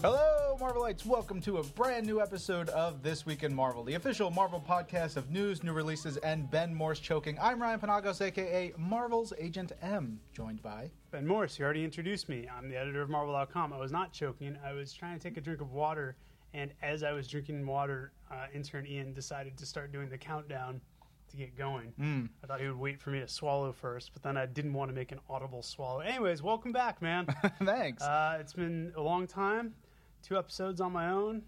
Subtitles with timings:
[0.00, 1.04] Hello, Marvelites.
[1.04, 5.16] Welcome to a brand new episode of This Week in Marvel, the official Marvel podcast
[5.16, 7.36] of news, new releases, and Ben Morse choking.
[7.42, 10.88] I'm Ryan Panagos, aka Marvel's Agent M, joined by.
[11.10, 12.48] Ben Morse, you already introduced me.
[12.56, 13.72] I'm the editor of Marvel.com.
[13.72, 14.56] I was not choking.
[14.64, 16.16] I was trying to take a drink of water,
[16.54, 20.80] and as I was drinking water, uh, intern Ian decided to start doing the countdown
[21.30, 21.92] to get going.
[22.00, 22.28] Mm.
[22.44, 24.90] I thought he would wait for me to swallow first, but then I didn't want
[24.90, 26.00] to make an audible swallow.
[26.00, 27.26] Anyways, welcome back, man.
[27.64, 28.02] Thanks.
[28.04, 29.74] uh, it's been a long time.
[30.22, 31.42] Two episodes on my own,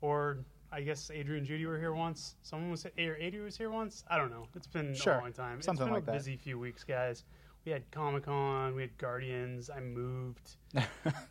[0.00, 0.38] or
[0.72, 2.36] I guess Adrian and Judy were here once.
[2.42, 4.04] Someone was, or Adrian was here once.
[4.08, 4.46] I don't know.
[4.54, 5.14] It's been Sure.
[5.14, 5.60] a long time.
[5.62, 6.12] Something it's been like a that.
[6.12, 7.24] busy few weeks, guys.
[7.64, 9.70] We had Comic Con, we had Guardians.
[9.70, 10.56] I moved.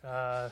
[0.04, 0.48] uh,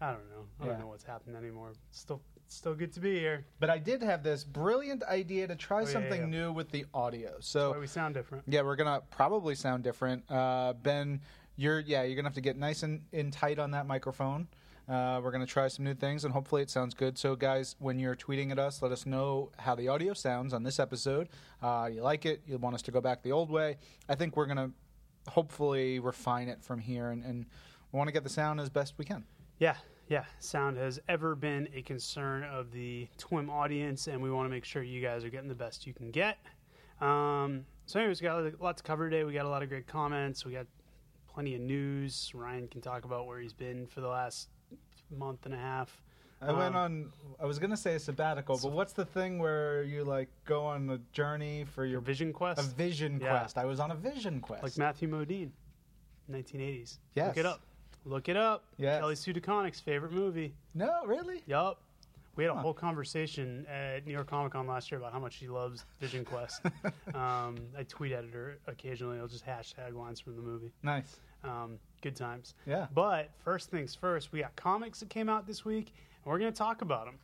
[0.00, 0.44] I don't know.
[0.60, 0.70] I Yeah.
[0.72, 1.72] don't know what's happened anymore.
[1.90, 3.46] Still, still good to be here.
[3.58, 6.26] but I did have this brilliant idea to try Oh, yeah, something yeah.
[6.26, 7.36] new with the audio.
[7.40, 8.44] So why we sound different.
[8.46, 10.30] Yeah, we're gonna probably sound different.
[10.30, 11.20] Uh, ben,
[11.56, 14.48] you're yeah, you're gonna have to get nice and, and tight on that microphone.
[14.88, 17.18] Uh, we're gonna try some new things, and hopefully it sounds good.
[17.18, 20.62] So, guys, when you're tweeting at us, let us know how the audio sounds on
[20.62, 21.28] this episode.
[21.60, 22.42] Uh, you like it?
[22.46, 23.78] You want us to go back the old way?
[24.08, 24.70] I think we're gonna
[25.28, 27.46] hopefully refine it from here, and, and
[27.90, 29.24] we want to get the sound as best we can.
[29.58, 29.76] Yeah,
[30.08, 30.24] yeah.
[30.38, 34.64] Sound has ever been a concern of the TWIM audience, and we want to make
[34.64, 36.38] sure you guys are getting the best you can get.
[37.00, 39.24] Um, so, anyways, we got a lot to cover today.
[39.24, 40.44] We got a lot of great comments.
[40.44, 40.66] We got
[41.26, 42.30] plenty of news.
[42.34, 44.48] Ryan can talk about where he's been for the last
[45.10, 46.00] month and a half.
[46.40, 47.12] I went Um, on.
[47.40, 50.90] I was gonna say a sabbatical, but what's the thing where you like go on
[50.90, 53.30] a journey for Your Vision Quest, a vision Yeah.
[53.38, 53.56] quest?
[53.58, 54.62] I was on a vision quest.
[54.62, 55.50] like Matthew Modine,
[56.30, 56.98] 1980s.
[57.14, 57.28] Yes.
[57.28, 57.60] Look it up.
[58.04, 58.64] Look it up.
[58.76, 59.00] Yes.
[59.00, 60.54] Kelly Sue DeConnick's favorite movie.
[60.74, 61.42] no, really?
[61.46, 61.80] Yup.
[62.36, 62.60] We had a Huh.
[62.60, 66.22] whole conversation at New York Comic Con last year about how much she loves Vision
[66.22, 66.60] Quest.
[67.14, 69.18] um, I tweet at her occasionally.
[69.18, 70.70] I'll just hashtag lines from the movie.
[70.82, 71.18] Nice.
[71.44, 72.54] Um, good times.
[72.66, 72.86] Yeah.
[72.94, 75.92] But first things first, we got comics that came out this week,
[76.24, 77.18] and we're going to talk about them.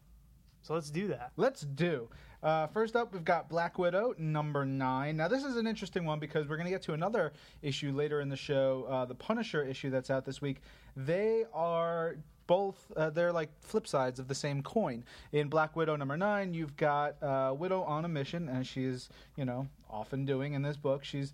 [0.63, 1.33] So let's do that.
[1.37, 2.09] Let's do.
[2.43, 5.17] Uh, first up, we've got Black Widow, number nine.
[5.17, 7.33] Now, this is an interesting one because we're going to get to another
[7.63, 10.61] issue later in the show, uh, the Punisher issue that's out this week.
[10.97, 12.17] They are
[12.49, 15.05] both, uh, they're like flip sides of the same coin.
[15.31, 19.09] In Black Widow, number nine, you've got uh, Widow on a mission, as she is,
[19.37, 21.05] you know, often doing in this book.
[21.05, 21.33] She's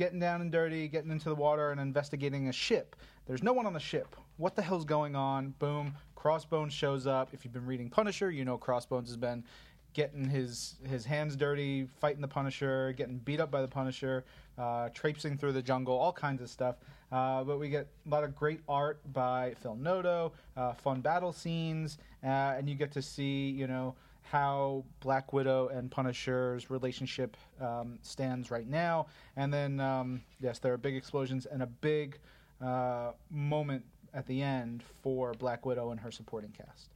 [0.00, 2.96] getting down and dirty, getting into the water, and investigating a ship.
[3.26, 4.16] There's no one on the ship.
[4.38, 5.50] What the hell's going on?
[5.58, 5.92] Boom.
[6.14, 7.28] Crossbones shows up.
[7.34, 9.44] If you've been reading Punisher, you know Crossbones has been
[9.92, 14.24] getting his his hands dirty, fighting the Punisher, getting beat up by the Punisher,
[14.56, 16.76] uh, traipsing through the jungle, all kinds of stuff.
[17.12, 21.34] Uh, but we get a lot of great art by Phil Noto, uh, fun battle
[21.34, 23.94] scenes, uh, and you get to see, you know,
[24.30, 29.06] how Black Widow and Punisher's relationship um, stands right now.
[29.34, 32.16] And then, um, yes, there are big explosions and a big
[32.64, 36.90] uh, moment at the end for Black Widow and her supporting cast.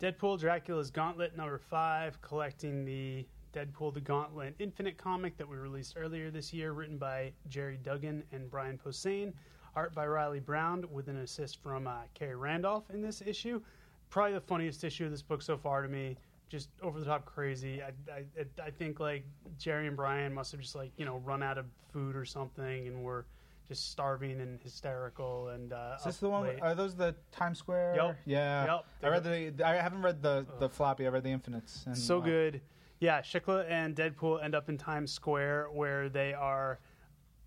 [0.00, 5.96] Deadpool Dracula's Gauntlet number five, collecting the Deadpool the Gauntlet Infinite comic that we released
[5.98, 9.34] earlier this year, written by Gerry Duggan and Brian Posehn,
[9.76, 13.60] art by Reilly Brown, with an assist from uh, Khary Randolph in this issue.
[14.12, 16.18] Probably the funniest issue of this book so far to me.
[16.50, 17.80] Just over the top crazy.
[17.82, 19.24] I, I, I think like
[19.58, 21.64] Gerry and Brian must have just like you know run out of
[21.94, 23.24] food or something and were
[23.68, 25.72] just starving and hysterical and.
[25.72, 26.42] Uh, Is this the one?
[26.42, 26.60] late.
[26.60, 27.94] Are those the Times Square?
[27.96, 28.16] Yup.
[28.26, 28.66] Yeah.
[28.66, 28.86] Yup.
[29.02, 29.66] I read the.
[29.66, 31.06] I haven't read the the floppy.
[31.06, 31.84] I read the Infinites.
[31.86, 32.60] And, so uh, good.
[33.00, 36.80] Yeah, Shiklah and Deadpool end up in Times Square where they are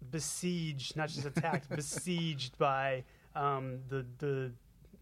[0.09, 3.03] besieged, not just attacked, besieged by
[3.35, 4.51] um, the the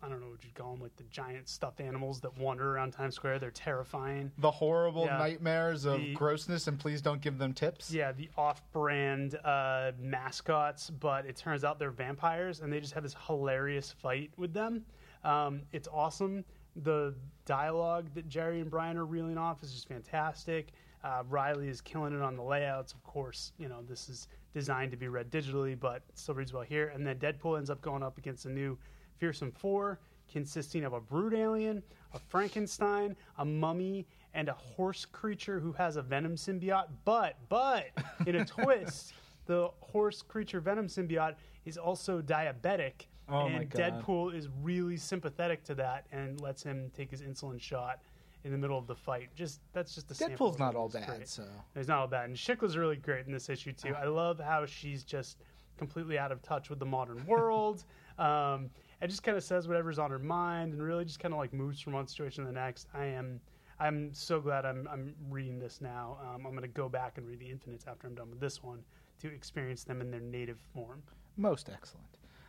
[0.03, 2.91] I don't know what you'd call them, like the giant stuffed animals that wander around
[2.91, 3.39] Times Square.
[3.39, 4.31] They're terrifying.
[4.37, 5.17] The horrible Yeah.
[5.17, 7.89] nightmares of The- grossness, and please don't give them tips.
[7.91, 13.03] Yeah, the off-brand uh, mascots, but it turns out they're vampires, and they just have
[13.03, 14.85] this hilarious fight with them.
[15.23, 16.43] Um, it's awesome.
[16.75, 17.15] The
[17.45, 20.73] dialogue that Gerry and Brian are reeling off is just fantastic.
[21.03, 22.93] Uh, Reilly is killing it on the layouts.
[22.93, 26.63] Of course, you know this is designed to be read digitally, but still reads well
[26.63, 26.87] here.
[26.89, 28.77] And then Deadpool ends up going up against a new
[29.17, 29.99] Fearsome Four,
[30.31, 31.83] consisting of a brood alien,
[32.13, 36.87] a Frankenstein, a mummy, and a horse creature who has a venom symbiote.
[37.05, 37.87] But, but,
[38.25, 39.13] in a twist,
[39.45, 43.07] the horse creature venom symbiote is also diabetic.
[43.29, 43.69] Oh and.
[43.69, 47.99] Deadpool is really sympathetic to that and lets him take his insulin shot
[48.43, 49.29] in the middle of the fight.
[49.35, 51.27] Just that's just the Deadpool's not all bad, great.
[51.27, 51.43] so
[51.75, 52.25] It's not all bad.
[52.25, 53.95] And Shiklah's really great in this issue too.
[53.95, 55.37] I love how she's just
[55.77, 57.85] completely out of touch with the modern world.
[58.19, 58.69] um,
[59.03, 61.51] and just kind of says whatever's on her mind and really just kind of like
[61.51, 62.87] moves from one situation to the next.
[62.93, 63.41] I am
[63.77, 66.17] I'm so glad I'm I'm reading this now.
[66.21, 68.63] Um, I'm going to go back and read the Infinites after I'm done with this
[68.63, 68.79] one
[69.19, 71.03] to experience them in their native form.
[71.35, 72.07] most excellent.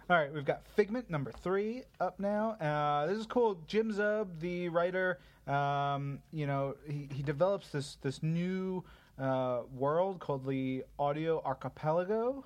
[0.09, 2.51] All right, we've got Figment number three up now.
[2.61, 3.59] Uh, this is cool.
[3.67, 5.19] Jim Zub, the writer,
[5.49, 8.85] um, you know, he, he develops this this new
[9.19, 12.45] uh, world called the Audio Archipelago.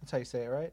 [0.00, 0.72] That's how you say it, right?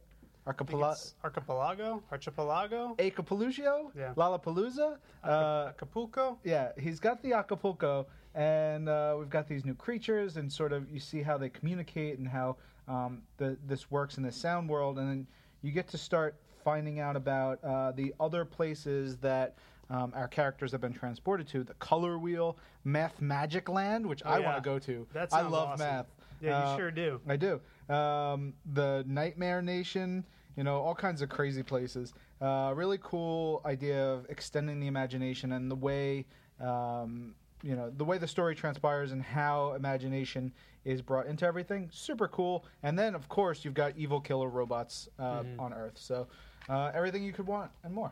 [0.49, 0.95] Archipelago.
[1.23, 4.13] Archipelago, Archipelago, Acapulco, Yeah.
[4.17, 4.97] Lollapalooza.
[5.23, 6.39] Uh, Acapulco.
[6.43, 10.89] yeah, he's got the Acapulco, and uh, we've got these new creatures, and sort of
[10.89, 12.57] you see how they communicate and how
[12.87, 15.27] um, the, this works in the sound world, and then
[15.61, 19.55] you get to start finding out about uh, the other places that
[19.91, 21.63] um, our characters have been transported to.
[21.63, 24.45] The Color Wheel, Math Magic Land, which Oh, I yeah.
[24.45, 25.05] want to go to.
[25.13, 25.85] That I love awesome.
[25.85, 26.05] math.
[26.41, 27.19] Yeah, you Uh, sure do.
[27.27, 27.59] I do.
[27.93, 30.23] Um, the Nightmare Nation,
[30.59, 32.13] you know, all kinds of crazy places.
[32.41, 36.25] Uh, really cool idea of extending the imagination and the way,
[36.59, 37.33] um,
[37.63, 40.51] you know, the way the story transpires and how imagination
[40.83, 41.87] is brought into everything.
[41.93, 42.65] Super cool.
[42.83, 45.61] And then, of course, you've got evil killer robots uh, Mm-hmm.
[45.61, 45.95] on Earth.
[45.95, 46.27] So
[46.67, 48.11] uh, everything you could want and more.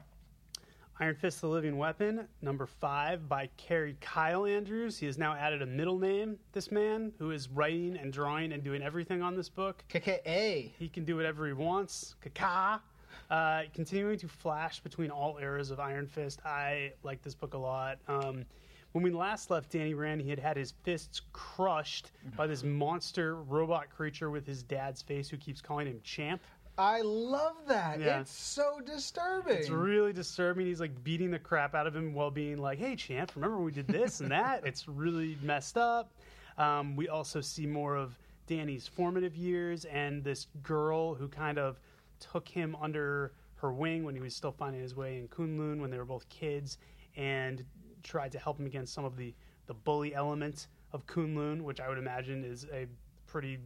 [1.00, 4.98] Iron Fist: The Living Weapon, number five by Kaare Kyle Andrews.
[4.98, 6.40] He has now added a middle name.
[6.54, 10.72] This man, who is writing and drawing and doing everything on this book, KKA.
[10.78, 12.16] he can do whatever he wants.
[12.22, 12.82] Kaka.
[13.30, 16.40] Uh, continuing to flash between all eras of Iron Fist.
[16.44, 18.00] I like this book a lot.
[18.08, 18.46] Um,
[18.94, 23.36] when we last left Danny Rand, he had had his fists crushed by this monster
[23.44, 26.42] robot creature with his dad's face who keeps calling him Champ.
[26.78, 28.00] I love that.
[28.00, 28.20] Yeah.
[28.20, 29.58] It's so disturbing.
[29.58, 30.68] It's really disturbing.
[30.68, 33.72] He's like beating the crap out of him while being like, "Hey, champ, remember we
[33.72, 36.12] did this and that?" it's really messed up.
[36.58, 41.80] Um, we also see more of Danny's formative years and this girl who kind of
[42.20, 45.90] took him under her wing when he was still finding his way in Kunlun when
[45.90, 46.78] they were both kids
[47.16, 47.64] and
[48.04, 49.34] tried to help him against some of the
[49.66, 52.88] the bully element of Kunlun, which I would imagine is a
[53.26, 53.58] pretty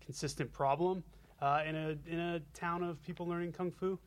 [0.00, 1.04] consistent problem
[1.40, 3.98] uh, in a in a town of people learning kung fu.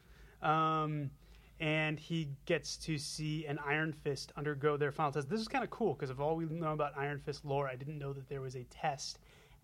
[0.41, 1.11] Um,
[1.59, 5.29] and he gets to see an Iron Fist undergo their final test.
[5.29, 7.75] This is kind of cool because of all we know about Iron Fist lore, I
[7.75, 9.19] didn't know that there was a test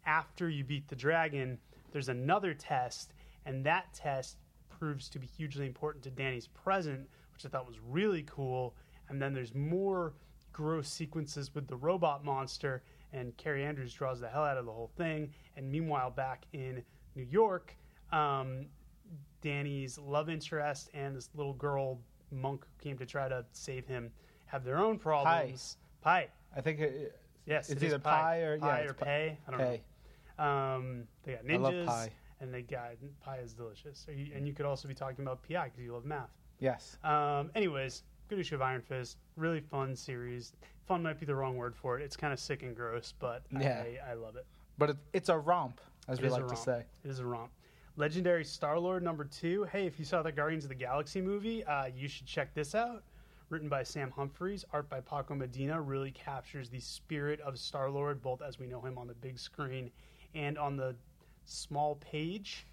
[0.06, 1.58] after you beat the dragon.
[1.92, 3.14] There's another test,
[3.46, 4.38] and that test
[4.68, 8.76] proves to be hugely important to Danny's present, which I thought was really cool.
[9.08, 10.14] And then there's more
[10.52, 12.84] gross sequences with the robot monster,
[13.14, 15.32] and Kaare Andrews draws the hell out of the whole thing.
[15.56, 16.84] And meanwhile, back in
[17.16, 17.76] New York,
[18.12, 18.66] um,
[19.42, 22.00] Danny's love interest and this little girl
[22.32, 24.12] monk who came to try to save him
[24.46, 25.78] have their own problems.
[26.02, 26.28] Pie.
[26.56, 29.38] I think it, Yes, It's it either pie or- pie yeah, or pay.
[29.48, 29.84] I don't Hey.
[30.40, 30.44] know.
[30.44, 32.10] Um, they got I ninjas, love pie.
[32.40, 34.06] and they got pie is delicious.
[34.10, 36.32] You- And you could also be talking about PI because you love math.
[36.60, 36.98] Yes.
[37.04, 39.18] Um, anyways, good issue of Iron Fist.
[39.36, 40.54] Really fun series.
[40.88, 42.04] Fun might be the wrong word for it.
[42.04, 43.84] It's kind of sick and gross, but Yeah.
[44.04, 44.48] I, I love it.
[44.80, 46.84] But it, it's a romp, as It we like to say.
[47.04, 47.52] It is a romp.
[47.98, 49.64] Legendary Star Lord number two.
[49.72, 52.76] Hey, if you saw the Guardians of the Galaxy movie, uh, you should check this
[52.76, 53.04] out.
[53.50, 58.22] Written by Sam Humphries, art by Paco Medina, really captures the spirit of Star Lord,
[58.22, 59.92] both as we know him on the big screen
[60.34, 60.96] and on the
[61.46, 62.66] small page.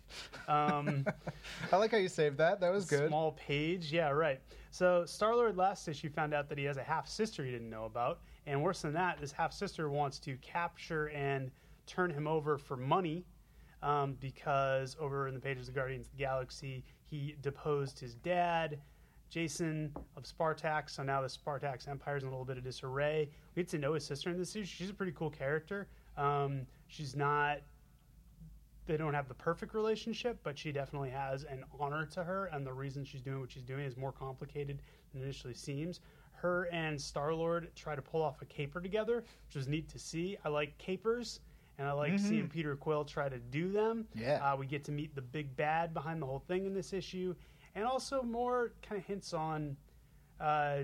[0.48, 1.06] Um,
[1.72, 2.58] I like how you saved that.
[2.60, 3.08] That was good.
[3.08, 4.40] Small page, yeah, right.
[4.70, 7.70] So Star Lord last issue found out that he has a half sister he didn't
[7.70, 11.50] know about, and worse than that, this half sister wants to capture and
[11.92, 13.24] turn him over for money,
[13.82, 18.78] um, because over in the pages of Guardians of the Galaxy, he deposed his dad,
[19.30, 20.90] J'son of Spartax.
[20.90, 23.28] So now the Spartax Empire is in a little bit of disarray.
[23.54, 24.64] We get to know his sister in this issue.
[24.64, 25.88] She's a pretty cool character.
[26.16, 27.58] Um, she's not
[28.86, 32.66] they don't have the perfect relationship, but she definitely has an honor to her, and
[32.66, 34.80] the reason she's doing what she's doing is more complicated
[35.12, 36.00] than it initially seems.
[36.32, 39.98] Her and Star Lord try to pull off a caper together, which was neat to
[39.98, 40.36] see.
[40.44, 41.38] I like capers,
[41.78, 44.06] and I like seeing Peter Quill try to do them.
[44.14, 44.52] Yeah.
[44.52, 47.34] uh, we get to meet the big bad behind the whole thing in this issue,
[47.74, 49.76] and also more kind of hints on
[50.40, 50.78] uh,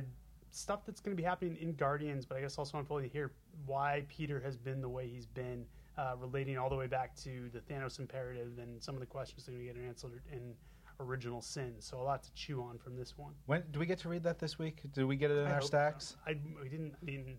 [0.50, 3.32] stuff that's going to be happening in Guardians, but I guess also unfolding here
[3.66, 5.64] why Peter has been the way he's been,
[5.96, 9.44] uh, relating all the way back to the Thanos imperative and some of the questions
[9.44, 10.54] that we get answered in
[11.00, 11.74] Original Sin.
[11.80, 13.32] So a lot to chew on from this one.
[13.46, 14.82] When do we get to read that this week?
[14.92, 15.68] Do we get it in I our hope so.
[15.68, 16.16] stacks?
[16.26, 16.94] I we didn't.
[17.02, 17.36] I mean,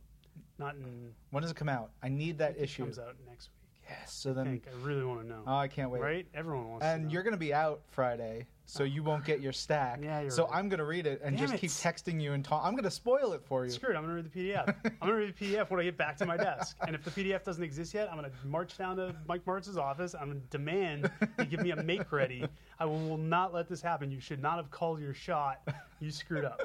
[0.60, 1.12] not in.
[1.32, 1.92] When does it come out?
[2.04, 2.84] I need that It issue.
[2.84, 3.56] comes out next week.
[3.90, 4.14] Yes.
[4.14, 5.42] So then, think I really want to know.
[5.48, 6.02] oh, I can't wait.
[6.04, 6.28] right?
[6.36, 6.84] Everyone wants.
[6.86, 10.00] to And you're going to be out Friday, so you won't get your stack.
[10.04, 10.54] Yeah, you're so right.
[10.58, 11.62] I'm going to read it and Damn just it.
[11.62, 12.62] keep texting you and talk.
[12.64, 13.72] I'm going to spoil it for you.
[13.72, 14.76] Screw it, I'm gonna read the PDF.
[14.86, 16.78] I'm gonna read the PDF when I get back to my desk.
[16.86, 20.14] And if the PDF doesn't exist yet, I'm gonna march down to Mike Marts's office.
[20.14, 22.46] I'm gonna demand he give me a make ready.
[22.80, 24.12] I will not let this happen.
[24.12, 25.68] You should not have called your shot.
[26.00, 26.62] You screwed up.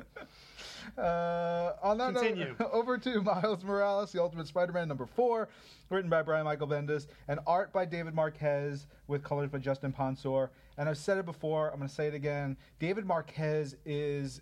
[0.97, 2.55] Uh, on that Continue.
[2.59, 5.49] note, over to Miles Morales, The Ultimate Spider-Man number four,
[5.91, 10.51] written by Brian Michael Bendis, and art by David Marquez with colors by Justin Ponsor.
[10.79, 11.71] and I've said it before.
[11.71, 12.57] I'm going to say it again.
[12.79, 14.41] David Marquez is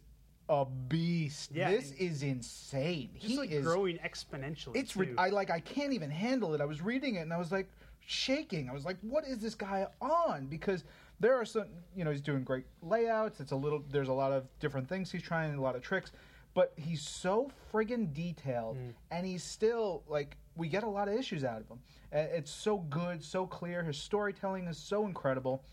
[0.48, 1.50] a beast.
[1.54, 3.10] Yeah, this is insane.
[3.14, 3.64] Just he like is.
[3.64, 4.76] growing exponentially.
[4.76, 6.60] It's re- I like I can't even handle it.
[6.60, 7.68] I was reading it and I was like
[8.06, 8.68] shaking.
[8.68, 10.84] I was like, "What is this guy on?" Because
[11.20, 13.40] there are some, you know, he's doing great layouts.
[13.40, 13.82] It's a little.
[13.90, 16.10] There's a lot of different things he's trying, a lot of tricks,
[16.54, 18.94] but he's so friggin' detailed, Mm.
[19.10, 21.80] and he's still like we get a lot of issues out of him.
[22.12, 23.82] It's so good, so clear.
[23.82, 25.64] His storytelling is so incredible.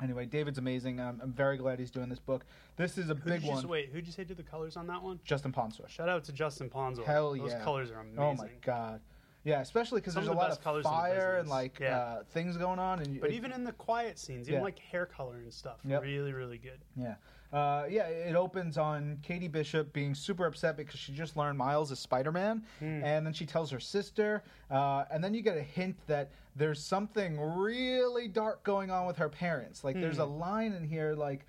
[0.00, 1.00] Anyway, David's amazing.
[1.00, 2.44] I'm, I'm very glad he's doing this book.
[2.76, 3.56] This is a Who'd big one.
[3.56, 5.18] Just, wait, who'd you say did the colors on that one?
[5.24, 5.84] Justin Ponsor.
[5.88, 7.04] Shout out to Justin Ponsor.
[7.04, 7.60] Hell Those yeah.
[7.62, 8.18] colors are amazing.
[8.20, 9.00] Oh my god.
[9.44, 11.98] Yeah, especially because there's a the lot of the fire and like Yeah.
[11.98, 14.64] uh, things going on, and you- But it- even in the quiet scenes, even Yeah.
[14.64, 16.02] like hair color and stuff, Yep.
[16.02, 16.80] really, really good.
[16.96, 17.16] yeah,
[17.54, 21.92] uh, yeah, it opens on Katie Bishop being super upset because she just learned Miles
[21.92, 23.04] is Spider Man, Hmm.
[23.04, 24.42] and then she tells her sister,
[24.72, 29.16] uh, and then you get a hint that there's something really dark going on with
[29.18, 29.84] her parents.
[29.84, 31.46] Like there's a line in here, like,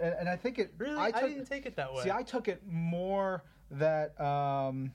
[0.00, 2.04] and, and I think it Really, I, I, didn't take it that way.
[2.04, 4.90] See, I took it more that um,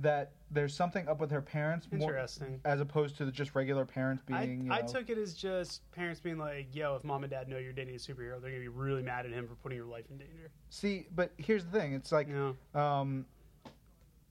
[0.00, 2.60] that there's something up with her parents, more, Interesting.
[2.64, 4.66] as opposed to the just regular parents I, being.
[4.66, 7.58] you I took it as just parents being like, "Yo, if mom and dad know
[7.58, 10.04] you're dating a superhero, they're gonna be really mad at him for putting your life
[10.10, 13.26] in danger." See, but here's the thing: it's like, know, um,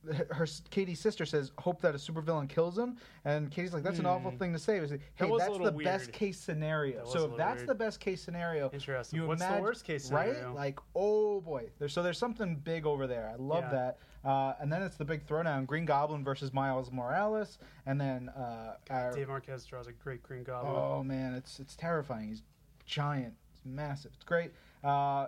[0.31, 4.05] her, Katie's sister says, "Hope that a supervillain kills him," and Katie's like, "That's an
[4.07, 4.37] awful Hmm.
[4.37, 6.97] thing to say." It's like, hey, was a that's the best case scenario.
[6.97, 7.69] That was So if that's weird.
[7.69, 9.19] the best case scenario, interesting.
[9.21, 10.45] you What's imagine, the worst case scenario?
[10.47, 10.55] right?
[10.55, 13.29] Like, oh boy, there's so there's something big over there.
[13.31, 13.69] I love Yeah.
[13.71, 13.97] that.
[14.23, 18.75] Uh, and then it's the big throwdown: Green Goblin versus Miles Morales, and then uh,
[18.89, 20.73] our- Dave Marquez draws a great Green Goblin.
[20.75, 22.29] Oh man, it's it's terrifying.
[22.29, 22.43] He's
[22.85, 23.33] giant.
[23.53, 24.11] It's massive.
[24.15, 24.51] It's great.
[24.83, 25.27] Uh,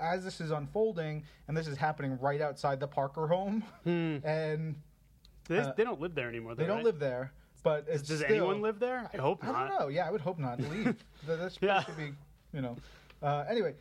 [0.00, 4.18] as this is unfolding, and this is happening right outside the Parker home, Hmm.
[4.24, 4.76] and
[5.48, 6.54] They, uh, they don't live there anymore.
[6.54, 6.84] they though, don't right?
[6.84, 7.32] live there.
[7.64, 9.10] But it's Does still, anyone live there?
[9.12, 9.56] I hope I not.
[9.56, 9.88] I don't know.
[9.88, 10.60] Yeah, I would hope not.
[10.60, 10.94] Leave.
[11.26, 11.82] That- That's Yeah.
[11.82, 12.12] should be,
[12.52, 12.76] you know.
[13.20, 13.74] Uh, anyway,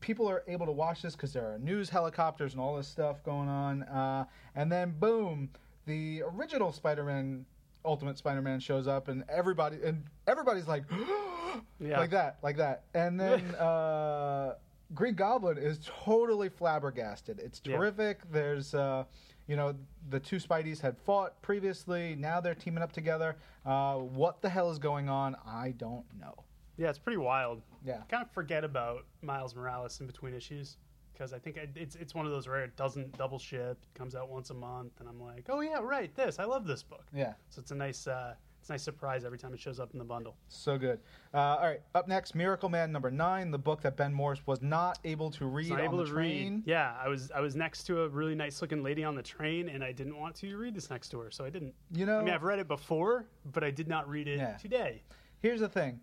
[0.00, 3.22] people are able to watch this because there are news helicopters and all this stuff
[3.24, 3.82] going on.
[3.84, 4.24] Uh,
[4.54, 5.48] and then boom,
[5.86, 7.44] the original Spider-Man,
[7.84, 10.84] Ultimate Spider-Man shows up, and everybody and everybody's like,
[11.80, 11.98] Yeah.
[12.00, 12.84] like that, like that.
[12.94, 14.54] And then uh,
[14.94, 17.38] Green Goblin is totally flabbergasted.
[17.40, 17.76] It's Yeah.
[17.76, 18.20] terrific.
[18.30, 19.04] There's, uh,
[19.46, 19.74] you know,
[20.10, 22.14] the two Spideys had fought previously.
[22.16, 23.36] Now they're teaming up together.
[23.66, 25.36] Uh, what the hell is going on?
[25.46, 26.43] I don't know.
[26.76, 27.62] Yeah, it's pretty wild.
[27.84, 27.98] Yeah.
[28.08, 30.78] kind of forget about Miles Morales in between issues
[31.12, 32.64] because I think it's it's one of those rare.
[32.64, 33.78] It doesn't double ship.
[33.82, 36.14] It comes out once a month, and I'm like, oh yeah, right.
[36.14, 37.04] This I love this book.
[37.14, 39.92] Yeah, So it's a nice uh, it's a nice surprise every time it shows up
[39.92, 40.34] in the bundle.
[40.48, 40.98] so good.
[41.34, 44.98] Uh, all right, up next, Miracleman number nine, the book that Ben Morse was not
[45.04, 46.54] able to read not on the to train.
[46.54, 46.62] read.
[46.66, 49.68] Yeah, I was I was next to a really nice looking lady on the train,
[49.68, 51.74] and I didn't want to read this next to her, so I didn't.
[51.92, 54.56] You know, I mean, I've read it before, but I did not read it Yeah.
[54.56, 55.02] today.
[55.42, 56.00] here's the thing.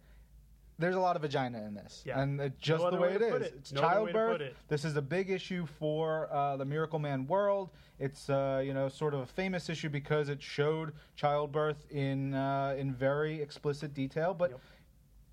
[0.81, 2.19] There's a lot of vagina in this, Yeah.
[2.19, 3.41] and it's just No the way way it is.
[3.43, 3.53] it.
[3.57, 4.41] It's No other way to childbirth.
[4.41, 4.55] it.
[4.67, 7.69] This is a big issue for uh, the Miracleman world.
[7.99, 12.75] It's uh, you know sort of a famous issue because it showed childbirth in uh,
[12.77, 14.59] in very explicit detail, but Yep.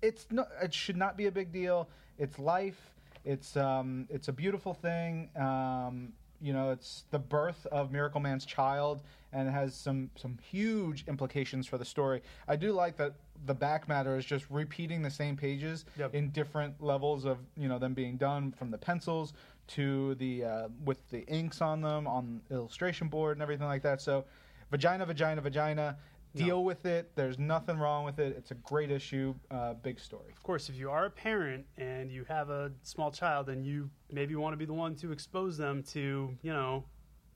[0.03, 1.89] it's no, it should not be a big deal.
[2.19, 2.79] It's life.
[3.25, 5.29] It's um, it's a beautiful thing.
[5.35, 9.01] Um, you know, it's the birth of Miracleman's child,
[9.33, 12.21] and it has some some huge implications for the story.
[12.47, 13.15] I do like that
[13.45, 16.13] the back matter is just repeating the same pages Yep.
[16.13, 19.33] in different levels of you know them being done from the pencils
[19.67, 24.01] to the uh, with the inks on them on illustration board and everything like that.
[24.01, 24.25] So,
[24.71, 25.97] vagina, vagina, vagina.
[26.35, 26.45] No.
[26.45, 27.11] Deal with it.
[27.15, 28.35] There's nothing wrong with it.
[28.37, 29.33] It's a great issue.
[29.49, 30.31] Uh, big story.
[30.31, 33.89] Of course, if you are a parent and you have a small child and you
[34.11, 36.83] maybe want to be the one to expose them to, you know,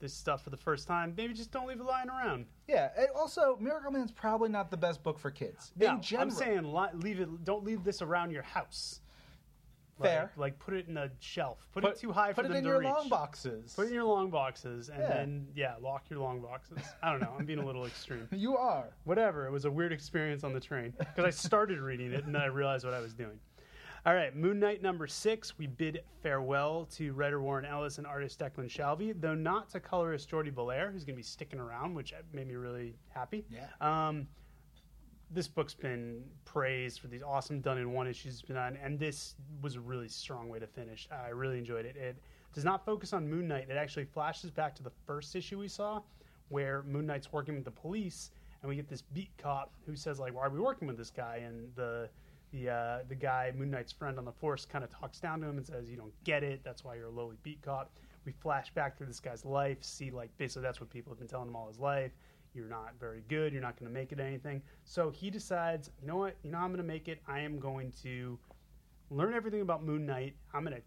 [0.04, 2.46] this stuff for the first time, maybe just don't leave it lying around.
[2.68, 2.90] Yeah.
[2.98, 6.30] And also, Miracleman's probably not the best book for kids No, in general.
[6.30, 7.44] I'm saying li- leave it.
[7.46, 9.00] Don't leave this around your house.
[10.02, 10.32] Fair.
[10.36, 11.68] Like, like put it in a shelf.
[11.72, 12.58] Put, Put- it too high for them to reach.
[12.58, 12.90] Put it in your reach.
[12.90, 13.74] long boxes.
[13.74, 15.08] Put it in your long boxes, and Yeah.
[15.08, 16.80] then yeah, lock your long boxes.
[17.02, 17.34] I don't know.
[17.40, 18.28] I'm being a little extreme.
[18.32, 18.90] you are.
[19.06, 19.46] Whatever.
[19.48, 22.42] It was a weird experience on the train because I started reading it and then
[22.42, 23.40] I realized what I was doing.
[24.06, 25.58] All right, Moon Knight number six.
[25.58, 30.28] We bid farewell to writer Warren Ellis and artist Declan Shalvey, though not to colorist
[30.28, 33.46] Jordie Bellaire, who's going to be sticking around, which made me really happy.
[33.50, 33.68] Yeah.
[33.80, 34.28] Um,
[35.32, 39.00] this book's been praised for these awesome done in one issues it's been on, and
[39.00, 41.08] this was a really strong way to finish.
[41.10, 41.96] I really enjoyed it.
[41.96, 42.18] It
[42.54, 43.70] does not focus on Moon Knight.
[43.70, 46.02] It actually flashes back to the first issue we saw,
[46.50, 48.32] where Moon Knight's working with the police,
[48.62, 51.10] and we get this beat cop who says like, "Why are we working with this
[51.10, 52.10] guy?" And the
[52.54, 55.48] the uh, the guy Moon Knight's friend on the force kind of talks down to
[55.48, 56.62] him and says, "You don't get it.
[56.64, 57.92] That's why you're a lowly beat cop."
[58.26, 61.28] We flash back through this guy's life, see like basically that's what people have been
[61.28, 62.12] telling him all his life.
[62.54, 63.52] You're not very good.
[63.52, 64.62] You're not going to make it anything.
[64.86, 66.38] So he decides, you know what?
[66.44, 67.20] You know, I'm going to make it.
[67.28, 68.40] I am going to
[69.10, 70.36] learn everything about Moon Knight.
[70.54, 70.84] I'm going to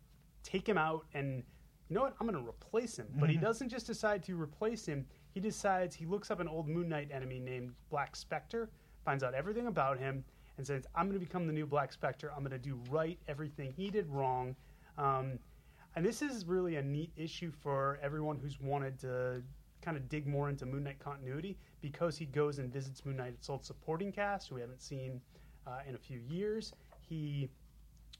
[0.49, 1.43] take him out and
[1.89, 2.15] you know what?
[2.21, 3.07] I'm going to replace him.
[3.17, 5.07] But he doesn't just decide to replace him.
[5.35, 8.71] He decides he looks up an old Moon Knight enemy named Black Spectre,
[9.05, 10.25] finds out everything about him,
[10.57, 12.33] and says, I'm going to become the new Black Spectre.
[12.35, 14.57] I'm going to do right everything he did wrong.
[14.99, 15.39] Um,
[15.95, 19.43] and this is really a neat issue for everyone who's wanted to
[19.83, 23.49] kind of dig more into Moon Knight continuity because he goes and visits Moon Knight's
[23.49, 25.21] old supporting cast, who we haven't seen
[25.67, 26.73] uh, in a few years.
[27.01, 27.49] He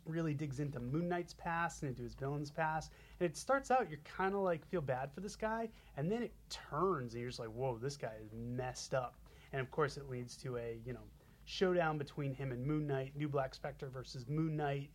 [0.05, 2.93] really digs into Moon Knight's past and into his villain's past.
[3.21, 6.23] And it starts out, you're kind of like feel bad for this guy, and then
[6.23, 9.17] it turns, and you're just like, whoa, this guy is messed up.
[9.53, 11.05] And of course, it leads to a you know
[11.47, 14.91] showdown between him and Moon Knight, New Black Spectre versus Moon Knight,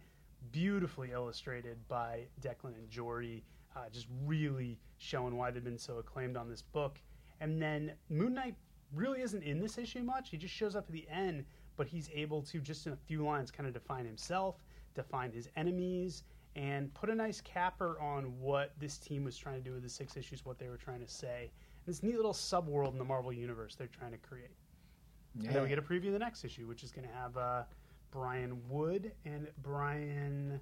[0.52, 3.44] beautifully illustrated by Declan and Jory,
[3.76, 7.00] uh, just really showing why they've been so acclaimed on this book.
[7.40, 8.56] And then Moon Knight
[8.94, 10.30] really isn't in this issue much.
[10.30, 11.46] He just shows up at the end,
[11.78, 14.58] but he's able to just in a few lines kind of define himself,
[14.94, 16.24] define his enemies,
[16.58, 19.90] and put a nice capper on what this team was trying to do with the
[19.90, 21.50] six issues, what they were trying to say.
[21.86, 24.52] And This neat little subworld in the Marvel universe they're trying to create.
[25.40, 27.38] And then we get a preview of the next issue, which is going to have
[27.38, 27.64] uh,
[28.12, 30.60] Brian Wood and Brian.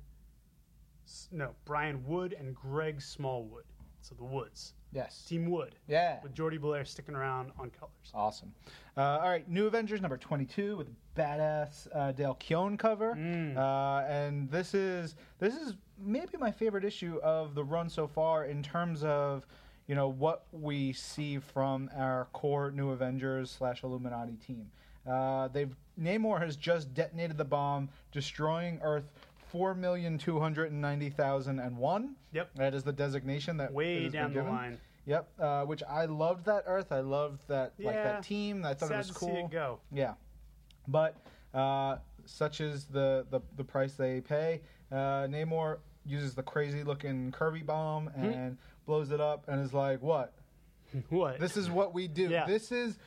[1.32, 3.64] No, Brian Wood and Greg Smallwood.
[4.02, 4.74] So the Woods.
[4.94, 5.26] yes.
[5.28, 5.76] Team Wood.
[5.88, 6.20] Yeah.
[6.24, 8.12] With Jordie Bellaire sticking around on colors.
[8.14, 8.54] Awesome.
[8.96, 13.16] Uh, all right, New Avengers number 22 with badass uh, Dale Keown cover.
[13.16, 13.58] Mm.
[13.58, 18.46] Uh, and this is this is maybe my favorite issue of the run so far
[18.46, 19.46] in terms of
[19.90, 24.70] you know what we see from our core New Avengers slash Illuminati team.
[25.10, 29.10] Uh, they've Namor has just detonated the bomb, destroying Earth.
[29.52, 32.16] Four million two hundred and ninety thousand and one.
[32.34, 32.52] Yep.
[32.54, 34.78] That is the designation that Way down the line.
[35.08, 36.92] Yep, uh, which I loved that Earth.
[36.92, 38.64] I loved that like that team.
[38.64, 39.36] I thought Sad it was cool.
[39.36, 39.80] it go.
[39.92, 40.14] Yeah,
[40.88, 41.16] but
[41.56, 44.62] uh, such is the, the the price they pay.
[44.92, 48.50] Uh, Namor uses the crazy looking Kirby bomb Hmm.
[48.90, 50.34] Blows it up, and is like, "What?
[51.10, 51.40] what?
[51.40, 52.28] This is what we do.
[52.28, 52.48] Yeah.
[52.48, 52.98] This is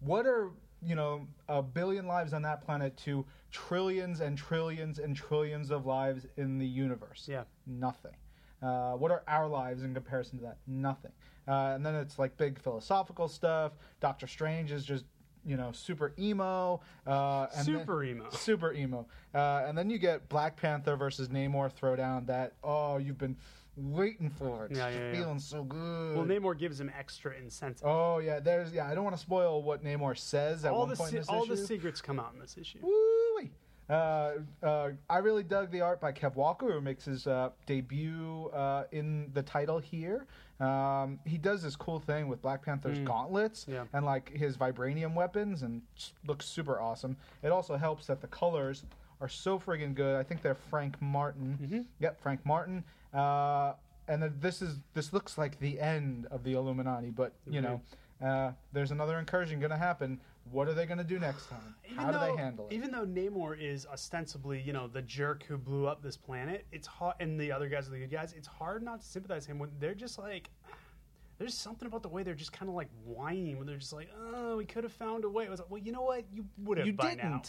[0.00, 0.50] what are
[0.82, 5.84] you know a billion lives on that planet to trillions and trillions and trillions of
[5.84, 7.26] lives in the universe.
[7.28, 7.44] Yeah.
[7.66, 8.16] nothing.
[8.62, 10.56] Uh, what are our lives in comparison to that?
[10.66, 11.12] Nothing.
[11.46, 13.72] Uh, and then it's like big philosophical stuff.
[14.00, 15.04] Doctor Strange is just
[15.44, 16.80] you know super emo.
[17.06, 18.30] Uh, and then- Super emo.
[18.32, 19.06] super emo.
[19.34, 22.26] Uh, and then you get Black Panther versus Namor throwdown.
[22.26, 23.36] That oh, you've been
[23.76, 24.76] waiting for it.
[24.76, 25.12] Yeah, yeah, yeah.
[25.12, 26.16] Feeling so good.
[26.16, 27.84] Well, Namor gives him extra incentive.
[27.86, 28.88] Oh yeah, there's yeah.
[28.88, 31.20] I don't want to spoil what Namor says at all one the point se- in
[31.22, 31.56] this all issue.
[31.56, 32.78] the secrets come out in this issue.
[32.82, 33.50] Woo-wee.
[33.88, 38.48] Uh, uh, I really dug the art by Kev Walker, who makes his uh, debut
[38.54, 40.26] uh, in the title here.
[40.60, 43.72] Um, he does this cool thing with Black Panther's gauntlets Mm.
[43.72, 43.84] Yeah.
[43.94, 45.82] and like his vibranium weapons, and
[46.26, 47.16] looks super awesome.
[47.42, 48.84] It also helps that the colors
[49.20, 50.16] are so friggin' good.
[50.16, 51.58] I think they're Frank Martin.
[51.60, 51.80] Mm-hmm.
[51.98, 52.84] Yep, Frank Martin.
[53.12, 53.74] Uh,
[54.08, 57.80] and this is this looks like the end of the Illuminati, but you know,
[58.24, 60.20] uh, there's another incursion going to happen.
[60.50, 61.74] What are they going to do next time?
[61.96, 62.74] How do they handle it?
[62.74, 66.86] Even though Namor is ostensibly, you know, the jerk who blew up this planet, it's
[66.86, 68.32] hard, and the other guys are the good guys.
[68.36, 70.50] It's hard not to sympathize him when they're just like,
[71.38, 74.08] there's something about the way they're just kind of like whining when they're just like,
[74.34, 75.44] oh, we could have found a way.
[75.44, 77.42] It was like, well, you know what, you would have You by now.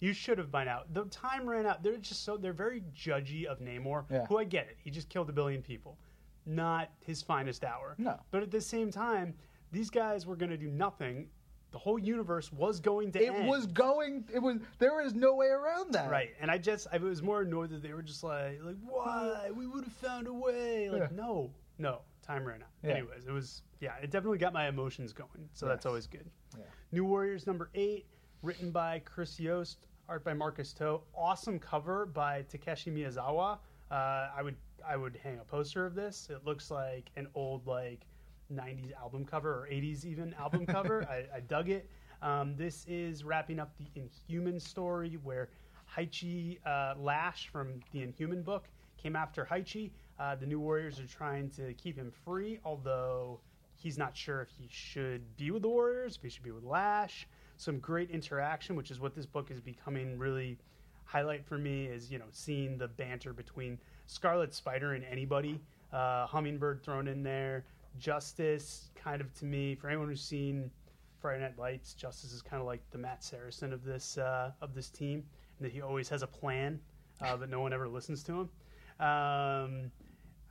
[0.00, 0.82] You should have by now.
[0.92, 1.82] The time ran out.
[1.82, 4.04] They're just so they're very judgy of Namor.
[4.10, 4.26] Yeah.
[4.26, 4.76] Who I get it.
[4.82, 5.98] He just killed a billion people.
[6.46, 7.94] Not his finest hour.
[7.98, 8.20] No.
[8.30, 9.34] But at the same time,
[9.72, 11.28] these guys were going to do nothing.
[11.72, 13.48] The whole universe was going to It end.
[13.48, 14.24] was going.
[14.32, 14.58] It was.
[14.78, 16.10] There is no way around that.
[16.10, 19.50] Right, and I just I was more annoyed that they were just like like why
[19.52, 21.08] we would have found a way like Yeah.
[21.16, 22.68] no no time ran out.
[22.84, 22.90] Yeah.
[22.92, 26.30] Anyways, it was yeah it definitely got my emotions going, so that's always good.
[26.56, 26.62] Yeah.
[26.92, 28.06] New Warriors number eight,
[28.44, 33.58] written by Chris Yost, art by Marcus To, awesome cover by Takeshi Miyazawa.
[33.90, 33.94] Uh,
[34.36, 36.28] I would I would hang a poster of this.
[36.30, 38.00] It looks like an old like
[38.52, 41.06] 90s album cover or 80s even album cover.
[41.08, 41.88] I, I dug it.
[42.20, 45.48] Um, this is wrapping up the Inhuman story where
[45.96, 48.68] Haechi uh, Lash from the Inhuman book
[49.02, 49.90] came after Haechi.
[50.20, 53.40] Uh, the New Warriors are trying to keep him free, although
[53.74, 56.64] he's not sure if he should be with the Warriors, if he should be with
[56.64, 57.26] Lash.
[57.56, 60.58] Some great interaction, which is what this book is becoming really
[61.04, 65.60] highlight for me is you know seeing the banter between Scarlet Spider and anybody,
[65.92, 67.64] uh, Hummingbird thrown in there,
[67.98, 70.70] Justice kind of to me for anyone who's seen
[71.20, 74.74] Friday Night Lights, Justice is kind of like the Matt Saracen of this uh, of
[74.74, 75.24] this team,
[75.58, 76.80] and that he always has a plan,
[77.20, 79.06] uh, but no one ever listens to him.
[79.06, 79.90] Um,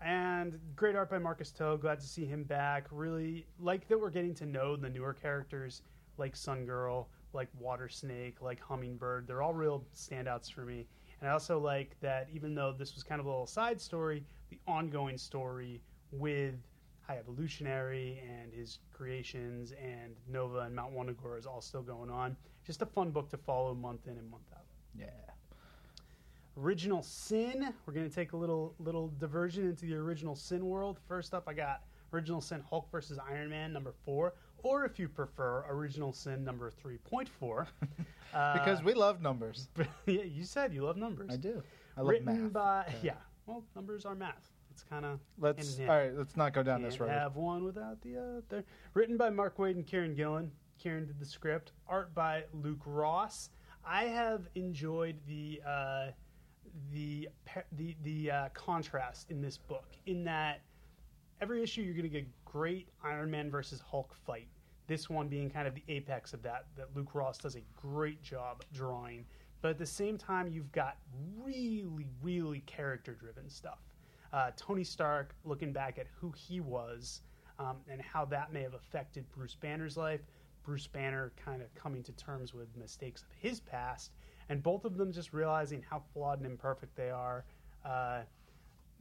[0.04, 1.78] and great art by Marcus To.
[1.78, 2.88] Glad to see him back.
[2.92, 5.82] Really like that we're getting to know the newer characters
[6.18, 9.28] like Sun Girl, like Water Snake, like Hummingbird.
[9.28, 10.88] They're all real standouts for me.
[11.20, 14.24] And I also like that even though this was kind of a little side story,
[14.50, 16.56] the ongoing story with
[17.02, 22.36] High Evolutionary and his creations and Nova and Mount Wundagore is all still going on.
[22.66, 24.66] Just a fun book to follow month in and month out.
[24.98, 25.08] Yeah.
[26.58, 27.74] Original Sin.
[27.86, 31.00] We're going to take a little little diversion into the Original Sin world.
[31.08, 31.82] First up, I got
[32.14, 36.72] Original Sin Hulk versus Iron Man number four, or if you prefer, Original Sin number
[36.72, 37.68] three point four.
[38.34, 39.68] Uh, Because we love numbers.
[40.08, 41.30] yeah, you said you love numbers.
[41.32, 41.62] I do.
[41.96, 42.52] I love Written math.
[42.54, 42.98] by Okay.
[43.04, 43.14] yeah.
[43.46, 44.50] Well, numbers are math.
[44.72, 45.86] It's kind of Let's all
[46.18, 47.20] Let's not go down this Can't road.
[47.20, 48.64] have one without the other.
[48.96, 50.52] Written by Mark Waid and Kieron Gillen.
[50.84, 51.74] Kieron did the script.
[51.88, 53.52] Art by Luke Ross.
[53.86, 56.08] I have enjoyed the uh,
[56.92, 57.30] the
[57.74, 59.90] the the uh, contrast in this book.
[60.08, 60.62] In that
[61.40, 64.48] every issue you're going to get great Iron Man versus Hulk fight.
[64.86, 66.66] This one being kind of the apex of that.
[66.78, 69.26] That Luke Ross does a great job drawing.
[69.62, 70.98] But at the same time, you've got
[71.42, 73.80] really, really character driven stuff.
[74.32, 77.22] Uh, Tony Stark looking back at who he was
[77.58, 80.22] um, and how that may have affected Bruce Banner's life.
[80.64, 84.12] Bruce Banner kind of coming to terms with mistakes of his past,
[84.50, 87.46] and both of them just realizing how flawed and imperfect they are.
[87.84, 88.22] Uh,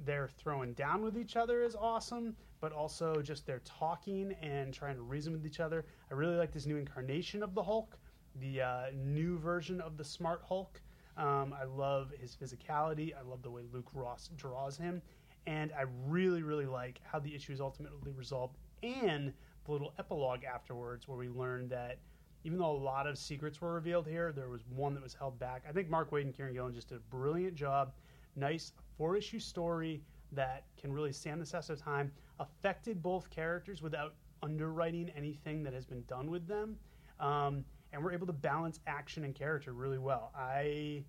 [0.00, 4.96] they're throwing down with each other is awesome, but also just they're talking and trying
[4.96, 5.84] to reason with each other.
[6.10, 7.98] I really like this new incarnation of the Hulk,
[8.40, 10.80] the uh, new version of the Smart Hulk.
[11.16, 13.12] Um, I love his physicality.
[13.16, 15.02] I love the way Luke Ross draws him,
[15.46, 19.32] and I really, really like how the issue is ultimately resolved, and
[19.64, 21.98] the little epilogue afterwards where we learned that
[22.44, 25.38] even though a lot of secrets were revealed here, there was one that was held
[25.38, 25.62] back.
[25.68, 27.92] I think Mark Waid and Kieron Gillen just did a brilliant job.
[28.36, 33.82] Nice four issue story that can really stand the test of time, affected both characters
[33.82, 36.76] without underwriting anything that has been done with them.
[37.20, 40.32] Um, and we're able to balance action and character really well.
[40.34, 41.04] I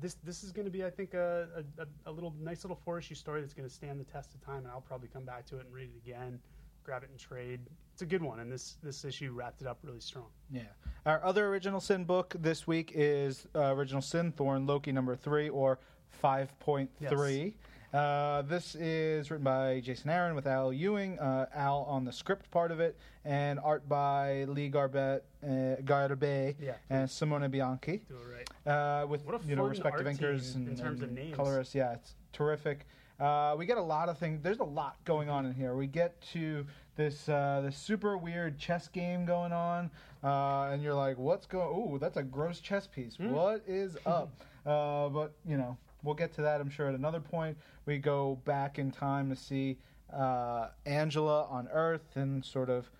[0.00, 2.98] this this is going to be, I think, a, a, a little nice little four
[2.98, 5.46] issue story that's going to stand the test of time, and I'll probably come back
[5.46, 6.38] to it and read it again,
[6.84, 7.60] grab it and trade.
[7.92, 10.26] It's a good one, and this this issue wrapped it up really strong.
[10.50, 10.62] Yeah.
[11.06, 15.48] Our other original sin book this week is uh, Original Sin Thorn Loki number three
[15.48, 15.78] or
[16.10, 17.54] five point three.
[17.92, 22.48] Uh, this is written by Jason Aaron with Al Ewing, uh, Al on the script
[22.52, 26.74] part of it, and art by Lee Garbett, uh, Garbe, Yeah.
[26.88, 28.02] and Simone Bianchi.
[28.08, 29.02] Do it right.
[29.02, 31.34] uh, with What a you know respective inkers and, in terms of names.
[31.34, 31.74] colorists.
[31.74, 32.86] Yeah, it's terrific.
[33.18, 34.40] Uh, we get a lot of things.
[34.40, 35.74] There's a lot going on in here.
[35.74, 39.90] We get to this uh, this super weird chess game going on,
[40.22, 41.68] uh, and you're like, "What's going?
[41.76, 43.16] Ooh, that's a gross chess piece.
[43.16, 43.32] Hmm.
[43.32, 44.30] What is up?"
[44.64, 46.60] uh, but you know, we'll get to that.
[46.60, 47.56] I'm sure at another point.
[47.86, 49.78] We go back in time to see
[50.12, 52.90] uh, Angela on Earth and sort of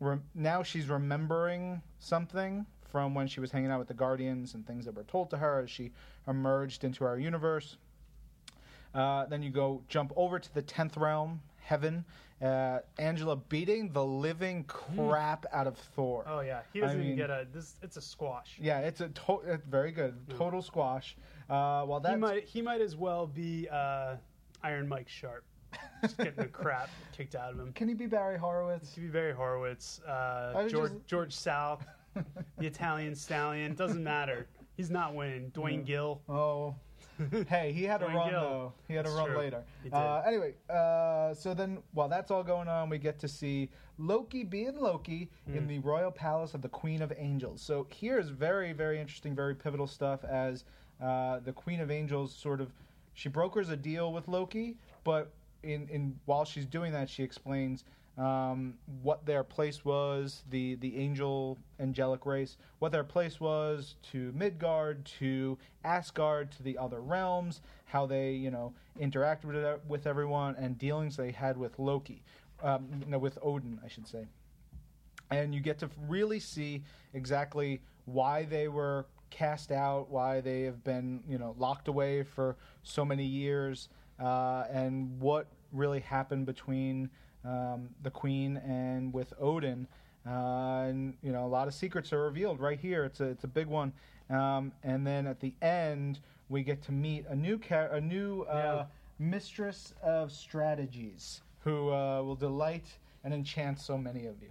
[0.00, 4.66] rem- now she's remembering something from when she was hanging out with the Guardians and
[4.66, 5.92] things that were told to her as she
[6.28, 7.76] emerged into our universe.
[8.94, 12.04] Uh, then you go jump over to the tenth realm, heaven.
[12.40, 16.24] Uh, Angela beating the living crap out of Thor.
[16.28, 17.46] Oh yeah, he doesn't mean- even get a.
[17.52, 18.58] This it's a squash.
[18.60, 21.16] Yeah, it's a to- it's very good, total squash.
[21.48, 24.16] Uh, while He might he might as well be uh,
[24.64, 25.44] Iron Mike Sharpe,
[26.02, 27.72] just getting the crap kicked out of him.
[27.74, 28.92] can he be Barry Horowitz?
[28.94, 31.86] To be Barry Horowitz, uh, George just- George South,
[32.58, 33.74] the Italian stallion.
[33.74, 34.48] Doesn't matter.
[34.76, 35.50] He's not winning.
[35.50, 36.22] Duane Gill.
[36.28, 36.74] Oh,
[37.48, 38.72] hey, he had a run though.
[38.88, 39.38] He had a run true.
[39.38, 39.64] later.
[39.92, 44.44] Uh, anyway, uh, so then while that's all going on, we get to see Loki
[44.44, 45.56] being Loki Hmm.
[45.56, 47.60] in the royal palace of the Queen of Angels.
[47.62, 50.64] So here's very, very interesting, very pivotal stuff as
[51.00, 52.72] uh, the Queen of Angels sort of
[53.14, 55.32] she brokers a deal with Loki, but
[55.62, 57.84] in, in while she's doing that, she explains
[58.18, 64.32] um, what their place was, the the angel angelic race, what their place was to
[64.32, 70.56] Midgard, to Asgard, to the other realms, how they you know interacted with, with everyone,
[70.56, 72.22] and dealings they had with Loki,
[72.62, 74.26] um, no, with Odin, I should say.
[75.30, 76.82] And you get to really see
[77.14, 82.56] exactly why they were cast out, why they have been, you know, locked away for
[82.82, 83.88] so many years,
[84.20, 87.08] uh, and what really happened between
[87.44, 89.86] um, the Queen and with Odin.
[90.26, 93.04] Uh, and you know, a lot of secrets are revealed right here.
[93.04, 93.92] It's a it's a big one.
[94.30, 98.42] Um, and then at the end, we get to meet a new char- a new
[98.42, 98.84] uh, Yeah.
[99.18, 102.86] mistress of strategies who uh, will delight
[103.24, 104.48] and enchant so many of you.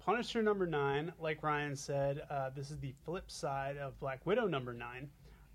[0.00, 4.46] Punisher number nine, like Ryan said, uh, this is the flip side of Black Widow
[4.46, 5.08] number nine.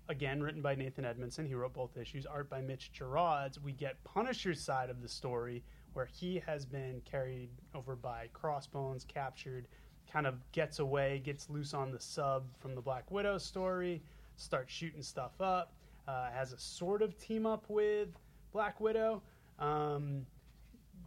[0.08, 1.46] Again, written by Nathan Edmondson.
[1.46, 2.26] He wrote both issues.
[2.26, 3.60] Art by Mitch Gerads.
[3.60, 5.62] We get Punisher's side of the story,
[5.92, 9.68] where he has been carried over by Crossbones, captured,
[10.10, 14.02] kind of gets away, gets loose on the sub from the Black Widow story,
[14.36, 15.72] starts shooting stuff up.
[16.08, 18.08] Uh, has a sort of team up with
[18.52, 19.22] Black Widow.
[19.58, 20.26] Um,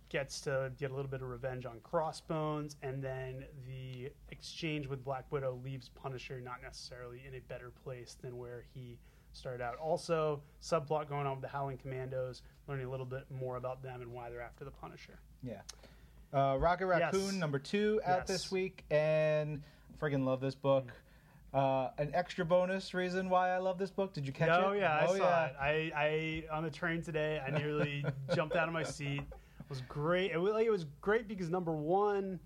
[0.09, 5.03] gets to get a little bit of revenge on Crossbones, and then the exchange with
[5.03, 8.99] Black Widow leaves Punisher not necessarily in a better place than where he
[9.33, 9.75] started out.
[9.77, 14.01] Also, subplot going on with the Howling Commandos, learning a little bit more about them
[14.01, 15.19] and why they're after the Punisher.
[15.41, 15.61] Yeah.
[16.33, 17.13] Uh, Rocket Yes.
[17.13, 18.27] Raccoon number two out Yes.
[18.27, 19.61] this week, and
[20.01, 20.91] friggin' love this book.
[21.53, 24.13] Uh, an extra bonus reason why I love this book.
[24.13, 24.65] Did you catch it?
[24.65, 24.79] oh it?
[24.79, 25.45] yeah, I oh, saw yeah.
[25.45, 25.55] it.
[25.61, 27.39] I, I on the train today.
[27.45, 28.03] I nearly
[28.35, 29.21] jumped out of my seat.
[29.21, 30.31] It was great.
[30.31, 32.39] It was, like, it was great because number one,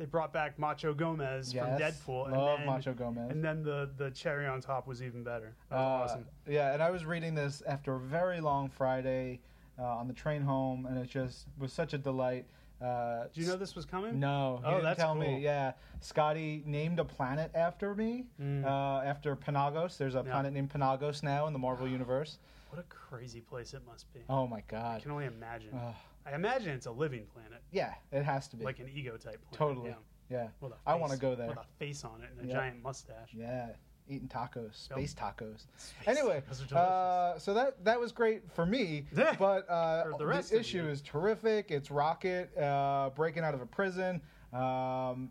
[0.00, 2.02] they brought back Macho Gomez from Yes.
[2.02, 2.30] Deadpool.
[2.32, 3.30] Love and then, Macho Gomez.
[3.30, 5.54] And then the the cherry on top was even better.
[5.68, 6.28] That was Uh, awesome.
[6.48, 9.40] Yeah, and I was reading this after a very long Friday
[9.78, 12.46] uh, on the train home, and it just was such a delight.
[12.80, 14.18] Uh, Did you know this was coming?
[14.18, 15.20] No, he Oh, didn't that's tell cool.
[15.20, 15.40] me.
[15.40, 18.64] Yeah, Skottie named a planet after me, Mm.
[18.64, 19.98] uh, after Panagos.
[19.98, 20.32] There's a Yeah.
[20.32, 22.38] planet named Panagos now in the Marvel universe.
[22.70, 24.20] What a crazy place it must be.
[24.30, 25.02] Oh my I god.
[25.02, 25.78] can only imagine.
[26.26, 28.64] I imagine it's a living planet, yeah, it has to be.
[28.64, 29.52] like an ego type planet.
[29.52, 29.88] Totally.
[29.90, 29.94] Yeah.
[30.30, 31.48] Yeah, With a I wanna go there.
[31.48, 32.54] With a face on it and a Yeah.
[32.60, 33.30] giant mustache.
[33.34, 33.70] yeah.
[34.08, 35.66] Eating tacos, space tacos.
[35.76, 36.72] Space Anyway, tacos are delicious.
[36.72, 39.34] uh, so that that was great for me, Yeah.
[39.38, 40.88] but uh, For the rest of issue you.
[40.88, 41.70] is terrific.
[41.70, 44.20] It's Rocket uh, breaking out of a prison.
[44.52, 45.30] Um,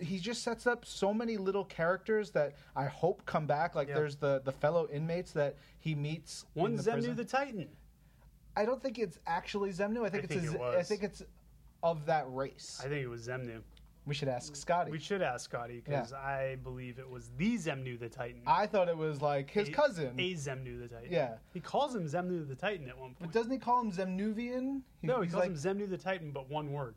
[0.00, 3.74] he just sets up so many little characters that I hope come back.
[3.74, 3.94] Like Yeah.
[3.94, 6.46] there's the the fellow inmates that he meets.
[6.54, 7.16] in One the Xemnu prison.
[7.16, 7.68] the Titan.
[8.56, 10.04] I don't think it's actually Xemnu.
[10.04, 10.76] I think I it's think a, it was.
[10.76, 11.22] I think it's
[11.82, 12.80] of that race.
[12.84, 13.60] I think it was Xemnu.
[14.06, 14.90] we should ask Skottie.
[14.90, 18.42] We should ask Skottie because I believe it was the Xemnu the Titan.
[18.46, 20.14] I thought it was like his A- cousin.
[20.18, 21.10] A Xemnu the Titan.
[21.10, 21.34] Yeah.
[21.54, 23.18] He calls him Xemnu the Titan at one point.
[23.20, 24.82] but doesn't he call him Xemnuvian?
[25.02, 26.94] No, he he's calls like, him Xemnu the Titan, but one word.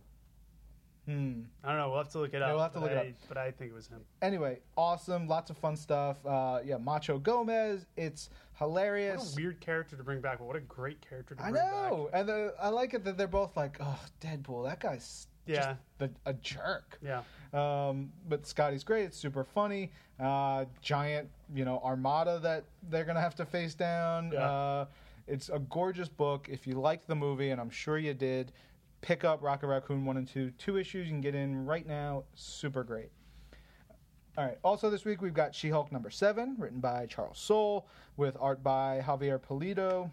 [1.06, 1.42] Hmm.
[1.64, 1.90] I don't know.
[1.90, 2.48] We'll have to look it up.
[2.50, 3.14] Yeah, we'll have to but look it up.
[3.28, 4.02] But I think it was him.
[4.22, 6.18] Anyway, awesome, lots of fun stuff.
[6.26, 9.34] Uh, yeah, Macho Gomez, it's What hilarious.
[9.34, 11.64] a weird character to bring back, but what a great character to bring back.
[11.64, 15.28] I know, and uh, I like it that they're both like, oh, Deadpool, that guy's
[15.46, 15.56] Yeah.
[15.56, 16.98] just the, a jerk.
[17.04, 17.22] Yeah.
[17.54, 19.04] Um, but Skottie's great.
[19.06, 19.92] It's super funny.
[20.20, 24.32] Uh, giant, you know, armada that they're gonna have to face down.
[24.34, 24.40] Yeah.
[24.50, 24.86] Uh,
[25.28, 26.48] it's a gorgeous book.
[26.52, 28.52] If you liked the movie, and I'm sure you did,
[29.06, 30.50] pick up Rocket Raccoon one and two.
[30.58, 32.24] Two issues you can get in right now.
[32.34, 33.10] Super great.
[34.36, 34.58] All right.
[34.64, 37.88] Also this week we've got She-Hulk number seven, written by Charles Soule,
[38.18, 40.10] with art by Javier Pulido,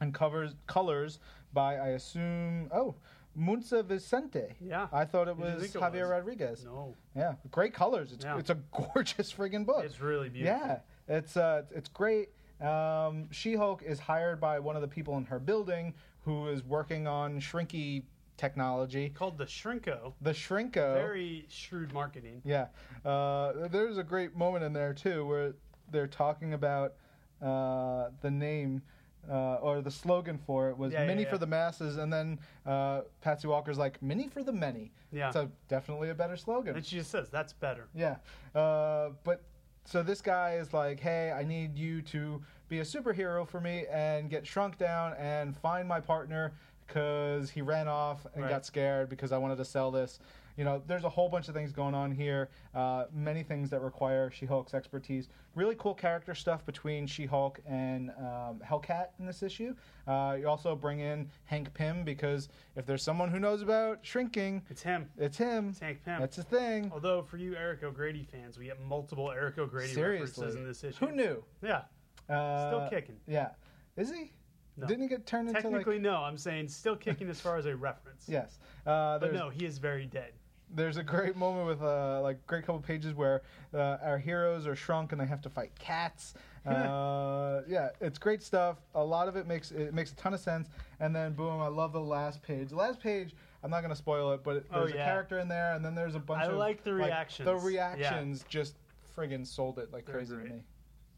[0.00, 1.18] and covers colors
[1.52, 2.94] by I assume oh
[3.38, 4.54] Muntsa Vicente.
[4.58, 4.88] Yeah.
[4.90, 6.10] I thought it Who did you was it Javier was?
[6.10, 6.64] Rodriguez.
[6.64, 6.94] No.
[7.14, 8.12] Yeah, great colors.
[8.12, 8.38] It's Yeah.
[8.38, 9.84] it's a gorgeous friggin' book.
[9.84, 10.58] It's really beautiful.
[10.66, 12.30] yeah, it's uh it's great.
[12.60, 15.94] Um, She-Hulk is hired by one of the people in her building
[16.28, 18.02] who is working on shrinky
[18.36, 19.08] technology.
[19.08, 20.12] Called the Shrinko.
[20.20, 20.94] The Shrinko.
[20.94, 22.42] Very shrewd marketing.
[22.44, 22.66] Yeah.
[23.04, 25.54] Uh, there's a great moment in there too where
[25.90, 26.94] they're talking about
[27.42, 28.82] uh, the name.
[29.28, 31.30] Uh, or the slogan for it was Yeah, yeah, "Mini yeah.
[31.30, 35.30] for the masses," and then uh, Patsy Walker's like "Mini for the many." Yeah.
[35.32, 36.76] So definitely a better slogan.
[36.76, 37.88] And she just says, that's better.
[37.94, 38.16] Yeah.
[38.54, 39.42] Uh, but
[39.84, 43.86] so this guy is like, hey, I need you to be a superhero for me
[43.90, 46.52] and get shrunk down and find my partner
[46.86, 48.50] because he ran off and Right.
[48.50, 50.18] got scared because I wanted to sell this.
[50.56, 52.48] You know, there's a whole bunch of things going on here.
[52.74, 55.28] Uh, many things that require She-Hulk's expertise.
[55.54, 59.76] Really cool character stuff between She-Hulk and um, Hellcat in this issue.
[60.08, 64.64] Uh, you also bring in Hank Pym because if there's someone who knows about shrinking,
[64.68, 65.08] It's him.
[65.16, 65.68] it's him.
[65.68, 66.20] It's Hank Pym.
[66.20, 66.90] That's his thing.
[66.92, 70.42] Although for you Eric O'Grady fans, we get multiple Eric O'Grady Seriously.
[70.42, 71.06] references in this issue.
[71.06, 71.44] Who knew?
[71.62, 71.82] Yeah.
[72.28, 73.16] Uh, Still kicking.
[73.26, 73.50] Yeah.
[73.96, 74.32] Is he?
[74.76, 74.86] No.
[74.86, 76.02] Didn't he get turned into Technically, like?
[76.02, 76.16] no.
[76.22, 78.24] I'm saying still kicking as far as a reference.
[78.28, 78.58] Yes.
[78.86, 80.32] Uh, But no, he is very dead.
[80.70, 83.42] there's a great moment with uh, like great couple pages where
[83.74, 86.34] uh, our heroes are shrunk and they have to fight cats.
[86.68, 88.76] Uh, yeah, it's great stuff.
[88.94, 90.68] A lot of it makes it makes a ton of sense.
[91.00, 92.68] And then boom, I love the last page.
[92.68, 95.48] The last page, I'm not gonna spoil it, but it, Oh, there's a character in
[95.48, 97.46] there, and then there's a bunch I of like the reactions.
[97.46, 97.64] The Yeah.
[97.66, 98.74] reactions just
[99.16, 100.48] friggin' sold it like They're crazy great.
[100.48, 100.62] to me.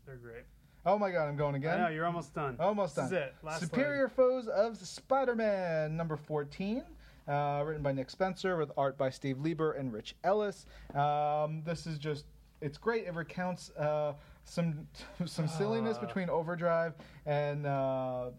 [0.06, 0.44] They're great.
[0.86, 1.78] Oh my god, I'm going again.
[1.78, 2.56] No, you're almost done.
[2.58, 3.12] Almost This done.
[3.14, 3.34] is it.
[3.42, 6.82] Last Superior Foes of Spider-Man, number 14,
[7.28, 10.64] uh, written by Nick Spencer with art by Steve Lieber and Rich Ellis.
[10.94, 12.24] Um, this is just,
[12.62, 13.04] it's great.
[13.06, 14.14] It recounts uh,
[14.44, 14.86] some
[15.26, 16.06] some silliness Ah.
[16.06, 16.94] between Overdrive
[17.26, 18.30] and uh,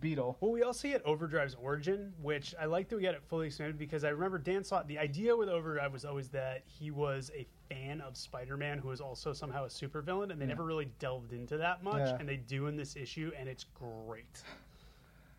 [0.00, 0.38] Beetle.
[0.40, 3.76] Well, we also get Overdrive's origin, which I like that we got it fully expanded
[3.76, 4.86] because I remember Dan saw it.
[4.88, 9.00] The idea with Overdrive was always that he was a fan of Spider-Man who is
[9.00, 10.48] also somehow a supervillain, and they Yeah.
[10.50, 12.16] never really delved into that much, Yeah.
[12.18, 14.42] and they do in this issue, and it's great.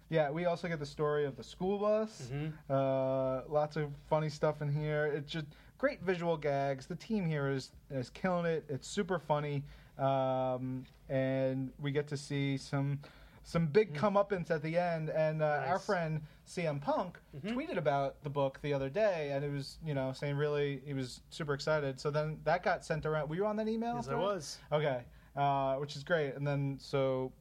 [0.10, 2.30] Yeah, we also get the story of the school bus.
[2.32, 2.54] Mhm.
[2.70, 5.06] Uh, lots of funny stuff in here.
[5.06, 5.46] It's just
[5.78, 6.88] great visual gags.
[6.88, 8.65] The team here is is killing it.
[8.70, 9.63] It's super funny,
[9.98, 13.00] um, and we get to see some
[13.43, 15.10] some big comeuppance at the end.
[15.10, 15.60] And uh, our Mm.
[15.62, 15.67] Nice.
[15.77, 15.86] Mm-hmm.
[15.86, 20.12] friend CM Punk tweeted about the book the other day, and it was you know
[20.13, 21.99] saying really he was super excited.
[21.99, 23.30] So then that got sent around.
[23.30, 23.95] Were you on that email?
[23.95, 24.58] Yes, I was.
[24.71, 25.04] Okay,
[25.36, 26.36] uh, which is great.
[26.36, 27.32] And then so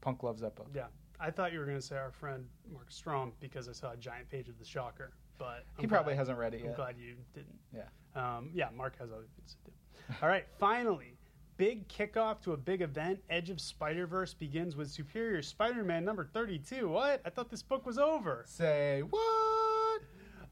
[0.00, 0.68] Punk loves that book.
[0.74, 0.86] Yeah.
[1.20, 3.96] I thought you were going to say our friend Mark Strom because I saw a
[3.96, 6.76] giant page of the Shocker, but He I'm probably glad- hasn't read it I'm yet.
[6.76, 7.58] glad you didn't.
[7.74, 7.82] Yeah.
[8.14, 10.16] Um, yeah, Mark has other things to do.
[10.22, 11.17] All right, finally,
[11.58, 13.18] big kickoff to a big event.
[13.28, 16.88] Edge of Spider Verse begins with Superior Spider-Man number thirty-two.
[16.88, 17.20] What?
[17.26, 18.44] I thought this book was over.
[18.46, 20.00] Say what?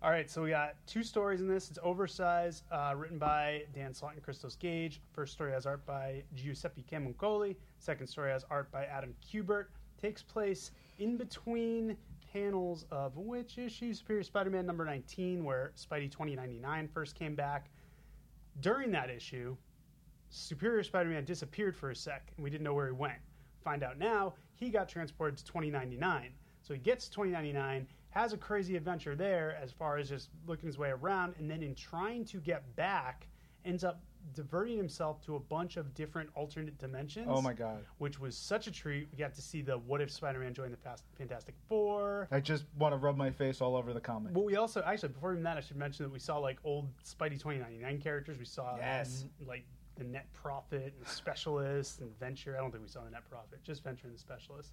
[0.02, 1.70] All right, so we got two stories in this.
[1.70, 5.00] It's oversized, uh, written by Dan Slott and Christos Gage.
[5.14, 7.56] First story has art by Giuseppe Camuncoli.
[7.78, 9.66] Second story has art by Adam Kubert.
[10.00, 11.96] Takes place in between
[12.32, 13.94] panels of which issue?
[13.94, 17.70] Superior Spider-Man number 19, where Spidey 2099 first came back.
[18.60, 19.56] During that issue,
[20.30, 23.18] Superior Spider-Man disappeared for a sec, and we didn't know where he went.
[23.62, 26.30] Find out now, he got transported to 2099.
[26.62, 30.66] So he gets to 2099, has a crazy adventure there as far as just looking
[30.66, 33.28] his way around, and then in trying to get back,
[33.64, 34.00] ends up
[34.34, 37.28] diverting himself to a bunch of different alternate dimensions.
[37.30, 37.84] Oh my god.
[37.98, 39.08] Which was such a treat.
[39.12, 42.26] We got to see the What If Spider-Man joined the Fast, Fantastic Four.
[42.32, 44.34] I just want to rub my face all over the comic.
[44.34, 46.88] Well, we also actually before even that, I should mention that we saw like old
[47.04, 48.38] Spidey 2099 characters.
[48.38, 49.22] We saw Yes.
[49.40, 49.64] um, like
[49.96, 52.54] the Net Profit and the Specialist and Venture.
[52.56, 54.72] I don't think we saw the Net Profit, just Venture and the Specialist.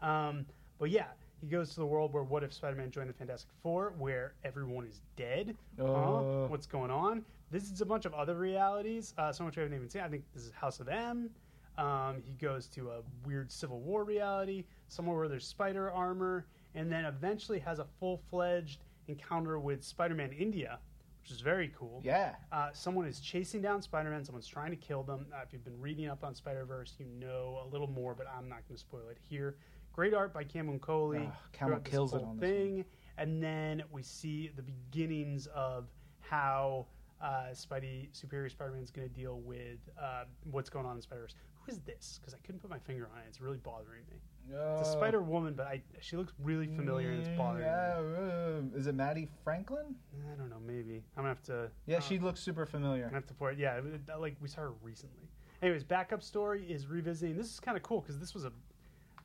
[0.00, 0.46] Um,
[0.78, 1.06] but yeah,
[1.40, 4.86] he goes to the world where What If Spider-Man joined the Fantastic Four, where everyone
[4.86, 5.56] is dead.
[5.78, 6.46] Oh.
[6.48, 7.24] What's going on?
[7.50, 9.14] This is a bunch of other realities.
[9.18, 10.02] Uh, some which I haven't even seen.
[10.02, 11.30] I think this is House of M.
[11.78, 16.90] Um, he goes to a weird Civil War reality, somewhere where there's spider armor, and
[16.90, 20.78] then eventually has a full-fledged encounter with Spider-Man India,
[21.22, 22.00] which is very cool.
[22.04, 22.34] Yeah.
[22.50, 24.24] Uh, someone is chasing down Spider-Man.
[24.24, 25.26] Someone's trying to kill them.
[25.32, 28.48] Uh, if you've been reading up on Spider-Verse, you know a little more, but I'm
[28.48, 29.56] not going to spoil it here.
[29.92, 31.28] Great art by Camuncoli.
[31.30, 32.84] Ah, Cameron kills it on this thing,
[33.18, 35.86] and then we see the beginnings of
[36.20, 36.86] how
[37.22, 41.36] uh, Spidey, Superior Spider-Man, is going to deal with uh, what's going on in Spider-Verse.
[41.60, 42.18] Who is this?
[42.20, 43.24] Because I couldn't put my finger on it.
[43.28, 44.16] It's really bothering me.
[44.50, 48.74] It's a Spider Woman, but I, she looks really familiar, and it's bothering yeah, me.
[48.74, 49.94] uh, Is it Mattie Franklin?
[50.30, 50.60] I don't know.
[50.66, 51.70] Maybe I'm gonna have to.
[51.86, 53.08] Yeah, uh, she looks super familiar.
[53.10, 53.58] I have to pour it.
[53.58, 53.80] Yeah,
[54.18, 55.28] like we saw her recently.
[55.62, 57.36] Anyways, backup story is revisiting.
[57.36, 58.52] This is kind of cool because this was a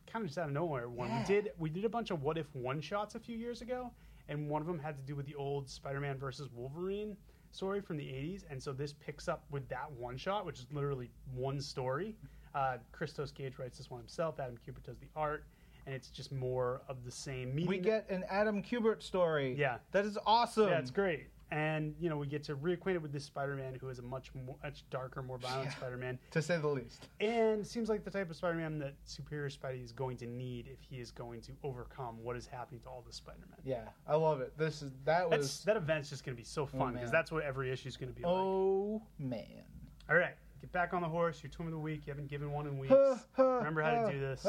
[0.05, 1.09] kind of just out of nowhere one.
[1.09, 1.19] Yeah.
[1.19, 3.91] We did we did a bunch of what if one shots a few years ago,
[4.29, 7.17] and one of them had to do with the old Spider-Man versus Wolverine
[7.51, 10.67] story from the '80s, and so this picks up with that one shot, which is
[10.71, 12.15] literally one story.
[12.57, 14.39] Uh, Christos Gage writes this one himself.
[14.39, 15.43] Adam Kubert does the art,
[15.85, 17.55] and it's just more of the same.
[17.67, 19.55] We get an Adam Kubert story.
[19.57, 19.77] Yeah.
[19.91, 20.69] That is awesome.
[20.69, 21.27] yeah, it's great.
[21.51, 24.55] And you know, we get to reacquainted with this Spider-Man, who is a much more,
[24.63, 25.75] much darker, more violent Yeah.
[25.75, 27.07] Spider-Man, To say the least.
[27.21, 30.81] and seems like the type of Spider-Man that Superior Spidey is going to need if
[30.81, 33.59] he is going to overcome what is happening to all the Spider-Men.
[33.63, 34.57] Yeah, I love it.
[34.57, 35.63] This is that That's was.
[35.63, 37.11] that event's just going to be so fun because man.
[37.13, 38.33] that's what every issue is going to be like.
[38.35, 39.63] oh man.
[40.09, 40.35] All right,
[40.67, 41.41] get back on the horse.
[41.41, 42.01] Your twin of the week.
[42.05, 42.93] You haven't given one in weeks.
[43.37, 44.45] Remember how to do this.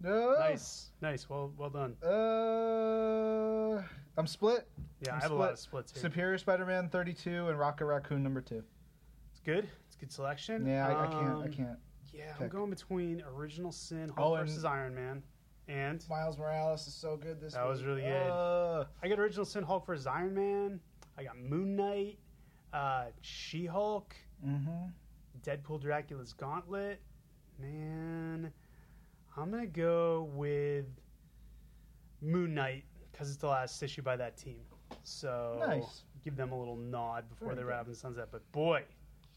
[0.00, 1.28] Nice, nice.
[1.28, 1.96] Well, well done.
[2.02, 3.82] Uh,
[4.18, 4.68] I'm split.
[5.00, 6.02] Yeah, I'm I have a lot of splits here.
[6.02, 8.62] Superior Spider-Man 32 and Rocket Raccoon number two.
[9.30, 9.66] It's good.
[9.86, 10.66] It's a good selection.
[10.66, 11.26] Yeah, I, I can't.
[11.26, 11.78] I Um, can't.
[12.12, 15.22] Yeah, I'm going between Original Sin, Hulk Oh, versus Iron Man,
[15.68, 17.88] and Miles Morales is so good this That was week.
[17.88, 18.30] really good.
[18.30, 20.80] Uh, I got Original Sin, Hulk versus Iron Man.
[21.18, 22.18] I got Moon Knight,
[22.76, 24.14] uh, She Hulk,
[24.46, 24.92] mhm.
[25.42, 27.00] Deadpool, Dracula's Gauntlet.
[27.58, 28.52] Man,
[29.36, 30.84] I'm gonna go with
[32.20, 34.60] Moon Knight because it's the last issue by that team.
[35.04, 36.02] So Nice.
[36.22, 38.28] give them a little nod before Very they wrap in sunset.
[38.30, 38.84] But boy,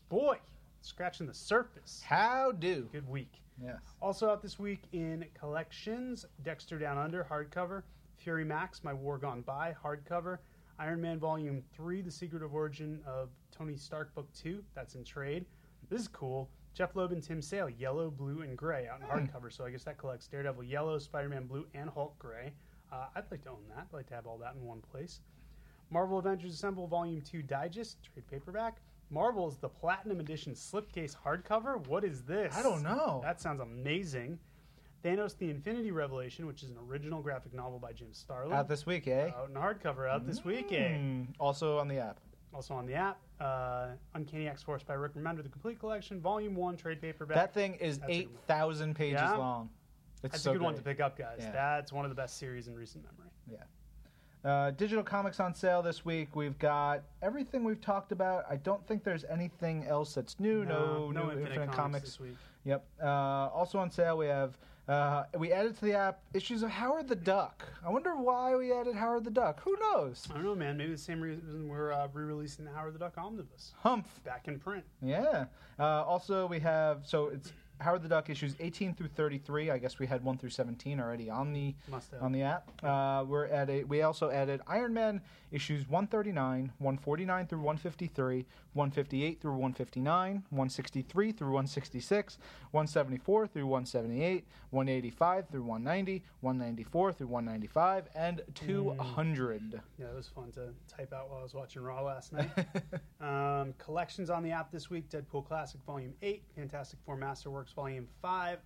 [0.10, 0.38] boy,
[0.82, 2.02] scratching the surface.
[2.06, 2.90] How do?
[2.92, 3.42] Good week.
[3.62, 3.80] Yes.
[4.02, 7.84] Also out this week in collections, Dexter Down Under hardcover,
[8.18, 10.40] Fury Max, My War Gone By hardcover,
[10.80, 15.04] Iron Man Volume 3, The Secret of Origin of Tony Stark Book 2, that's in
[15.04, 15.46] trade.
[15.90, 16.50] This is cool.
[16.74, 19.12] Jeph Loeb and Tim Sale, Yellow, Blue, and Gray out in Hmm.
[19.12, 19.52] hardcover.
[19.52, 22.54] So I guess that collects Daredevil Yellow, Spider-Man Blue, and Hulk Gray.
[22.92, 23.88] Uh, I'd like to own that.
[23.92, 25.20] I'd like to have all that in one place.
[25.90, 28.78] Marvel Avengers Assemble Volume 2 Digest, trade paperback.
[29.10, 31.86] Marvel's The Platinum Edition slipcase hardcover.
[31.88, 32.56] What is this?
[32.56, 33.20] I don't know.
[33.24, 34.40] That sounds amazing.
[35.04, 38.86] Thanos: The Infinity Revelation, which is an original graphic novel by Jim Starlin, Out this
[38.86, 39.30] week, eh?
[39.36, 40.72] out in hardcover out this week.
[40.72, 40.90] eh?
[40.98, 42.20] Mm, Also on the app.
[42.54, 46.56] Also on the app, uh, Uncanny X Force by Rick Remender, the complete collection, Volume
[46.56, 47.36] One, trade paperback.
[47.36, 49.36] That thing is That's eight thousand pages Yeah?
[49.38, 49.70] long.
[50.24, 51.38] It's That's so a good one to pick up, guys.
[51.40, 51.52] Yeah.
[51.52, 53.30] That's one of the best series in recent memory.
[53.50, 53.64] Yeah.
[54.46, 56.34] Uh, digital comics on sale this week.
[56.36, 58.46] We've got everything we've talked about.
[58.50, 60.64] I don't think there's anything else that's new.
[60.64, 62.06] No, no new Infinite, Infinite, Comics, Comics.
[62.06, 62.36] this week.
[62.64, 62.86] Yep.
[63.04, 67.08] Uh, also on sale, we have uh, we added to the app issues of Howard
[67.10, 67.64] the Duck.
[67.86, 69.62] I wonder why we added Howard the Duck.
[69.64, 70.26] Who knows?
[70.32, 70.78] I don't know, man.
[70.78, 74.08] Maybe the same reason we're uh, re-releasing the Howard the Duck Omnibus Humph.
[74.24, 74.84] back in print.
[75.02, 75.46] Yeah.
[75.78, 79.72] Uh, also, we have so it's Howard the Duck issues 18 through 33.
[79.72, 81.76] I guess we had one through 17 already on the
[82.20, 82.70] on the app.
[82.84, 85.22] Uh, we're at a, we also added Iron Man
[85.52, 92.38] issues 139, 149 through 153, 158 through 159, 163 through 166,
[92.72, 99.82] 174 through 178, 185 through 190, 194 through 195, and 200.
[99.98, 102.50] Yeah, it was fun to type out while I was watching Raw last night.
[103.22, 108.08] um, collections on the app this week: Deadpool Classic Volume Eight, Fantastic Four Masterworks Volume
[108.22, 108.60] Five.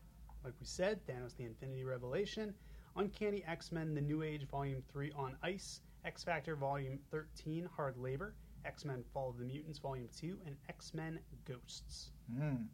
[0.43, 2.53] Like we said, Thanos: The Infinity Revelation,
[2.95, 7.97] Uncanny X Men: The New Age Volume Three on Ice, X Factor Volume Thirteen: Hard
[7.97, 8.35] Labor,
[8.65, 12.11] X Men: Fall of the Mutants Volume Two, and X Men: Ghosts.
[12.33, 12.65] Mm.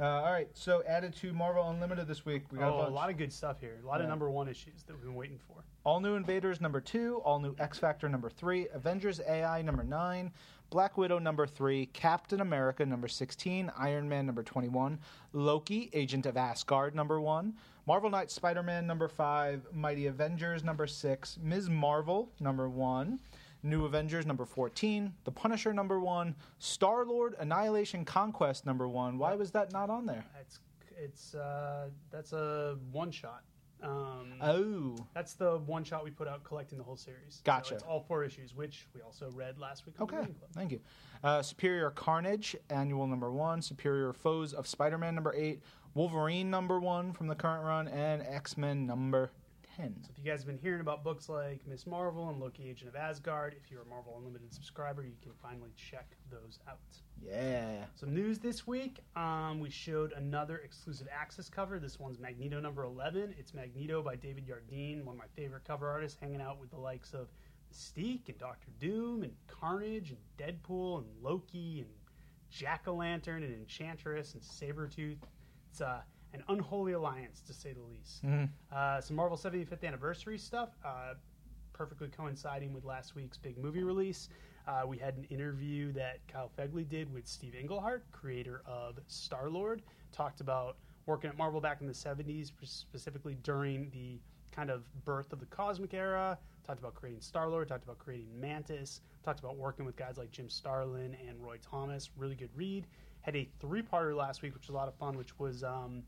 [0.00, 2.42] Uh, all right, so added to Marvel Unlimited this week.
[2.50, 3.78] We got oh, a, a lot of good stuff here.
[3.82, 5.64] A lot of number one issues that we've been waiting for.
[5.84, 10.32] All New Invaders number two, All New X Factor number three, Avengers AI number nine,
[10.72, 14.98] Black Widow number three, Captain America number 16, Iron Man number 21,
[15.34, 17.52] Loki, Agent of Asgard number one,
[17.86, 21.68] Marvel Knight Spider Man number five, Mighty Avengers number six, Ms.
[21.68, 23.20] Marvel number one.
[23.62, 29.18] New Avengers number 14, The Punisher number 1, Star-Lord Annihilation Conquest number 1.
[29.18, 30.24] Why was that not on there?
[30.40, 30.58] It's
[30.98, 33.44] it's uh, that's a one shot.
[33.82, 34.96] Um, Oh.
[35.14, 37.40] That's the one shot we put out collecting the whole series.
[37.44, 37.68] Gotcha.
[37.70, 40.00] So it's all four issues, which we also read last week.
[40.00, 40.80] Okay, thank you.
[41.22, 43.62] Uh, Superior Carnage, annual number one.
[43.62, 45.62] Superior Foes of Spider Man number eight.
[45.94, 47.86] Wolverine number one from the current run.
[47.88, 49.30] And X Men number
[49.76, 49.94] 10.
[50.02, 52.88] So if you guys have been hearing about books like Miss Marvel and Loki, Agent
[52.88, 56.78] of Asgard, if you're a Marvel Unlimited subscriber, you can finally check those out.
[57.20, 57.84] Yeah.
[57.94, 61.78] Some news this week, um, we showed another exclusive access cover.
[61.78, 63.34] This one's Magneto number 11.
[63.38, 66.78] It's Magneto by David Yardin, one of my favorite cover artists, hanging out with the
[66.78, 67.28] likes of
[67.72, 71.90] Mystique and Doctor Doom and Carnage and Deadpool and Loki and
[72.50, 75.16] Jack-O-Lantern and Enchantress and Sabretooth.
[75.70, 76.02] It's uh,
[76.32, 78.24] an unholy alliance, to say the least.
[78.24, 78.48] Mhm.
[78.70, 81.14] Uh, some Marvel 75th anniversary stuff, uh,
[81.72, 84.28] perfectly coinciding with last week's big movie release.
[84.66, 89.50] Uh, we had an interview that Kyle Fegley did with Steve Englehart, creator of Star
[89.50, 89.82] Lord.
[90.12, 90.76] Talked about
[91.06, 94.20] working at Marvel back in the 70s, specifically during the
[94.52, 96.38] kind of birth of the cosmic era.
[96.62, 100.30] Talked about creating Star Lord, talked about creating Mantis, talked about working with guys like
[100.30, 102.10] Jim Starlin and Roy Thomas.
[102.16, 102.86] Really good read.
[103.22, 105.64] Had a three parter last week, which was a lot of fun, which was.
[105.64, 106.04] Um,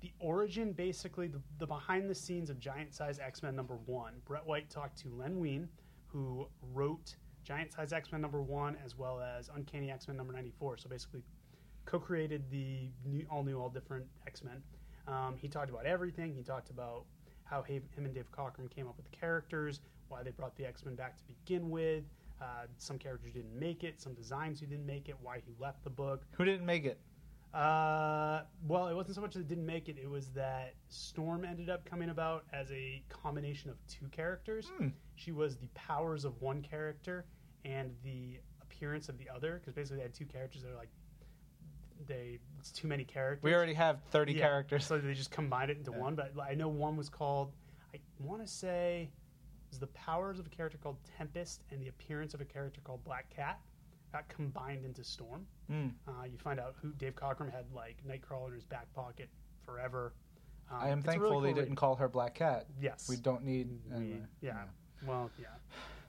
[0.00, 4.14] the origin, basically, the, the behind the scenes of Giant Size X Men number one.
[4.24, 5.68] Brett White talked to Len Wein,
[6.06, 10.32] who wrote Giant Size X Men number one as well as Uncanny X Men number
[10.32, 10.78] 94.
[10.78, 11.22] So basically,
[11.84, 14.62] co created the new, all new, all different X Men.
[15.06, 16.34] Um, he talked about everything.
[16.34, 17.04] He talked about
[17.44, 20.84] how him and Dave Cockrum came up with the characters, why they brought the X
[20.84, 22.04] Men back to begin with.
[22.40, 25.82] Uh, some characters didn't make it, some designs who didn't make it, why he left
[25.82, 26.24] the book.
[26.32, 27.00] Who didn't make it?
[27.54, 31.44] Uh, well, it wasn't so much that it didn't make it; it was that Storm
[31.44, 34.70] ended up coming about as a combination of two characters.
[34.76, 34.88] Hmm.
[35.16, 37.24] She was the powers of one character
[37.64, 40.90] and the appearance of the other, because basically they had two characters that are like
[42.06, 43.42] they it's too many characters.
[43.42, 44.84] We already have 30 Yeah, characters.
[44.86, 45.98] so they just combined it into Yeah.
[45.98, 46.14] one.
[46.14, 47.52] But I know one was called.
[47.94, 51.88] I want to say it was the powers of a character called Tempest and the
[51.88, 53.58] appearance of a character called Black Cat
[54.12, 55.46] got combined into Storm.
[55.70, 55.92] Mm.
[56.06, 59.28] Uh, you find out who Dave Cockrum had like Nightcrawler in his back pocket
[59.64, 60.12] forever.
[60.70, 62.66] Um, I am thankful really they didn't call her Black Cat.
[62.80, 63.68] Yes, We don't need.
[63.90, 64.20] We- Anyway.
[64.40, 64.64] yeah.
[65.06, 65.46] Well, yeah.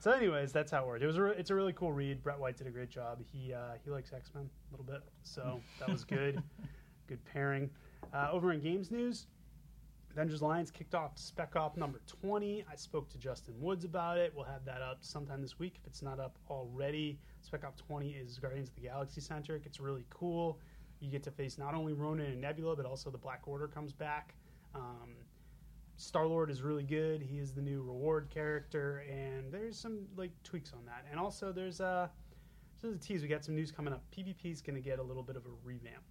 [0.00, 1.02] So, anyways, that's how it worked.
[1.02, 2.22] It was a re- it's a really cool read.
[2.22, 3.20] Brett White did a great job.
[3.32, 6.42] He uh, he likes X Men a little bit, so that was good.
[7.06, 7.70] good pairing.
[8.14, 9.26] Uh, over in games news,
[10.12, 12.64] Avengers Alliance kicked off Spec Op number 20.
[12.70, 14.32] I spoke to Justin Woods about it.
[14.34, 17.18] We'll have that up sometime this week if it's not up already.
[17.42, 19.62] Spec Op 20 is Guardians of the Galaxy centric.
[19.66, 20.58] It's really cool.
[20.98, 23.92] You get to face not only Ronan and Nebula, but also the Black Order comes
[23.92, 24.34] back.
[24.74, 25.14] Um,
[25.96, 27.22] Star Lord is really good.
[27.22, 31.06] He is the new reward character, and there's some like tweaks on that.
[31.10, 32.10] And also, there's a
[32.82, 33.22] there's a tease.
[33.22, 34.02] We got some news coming up.
[34.16, 36.02] PvP is going to get a little bit of a revamp.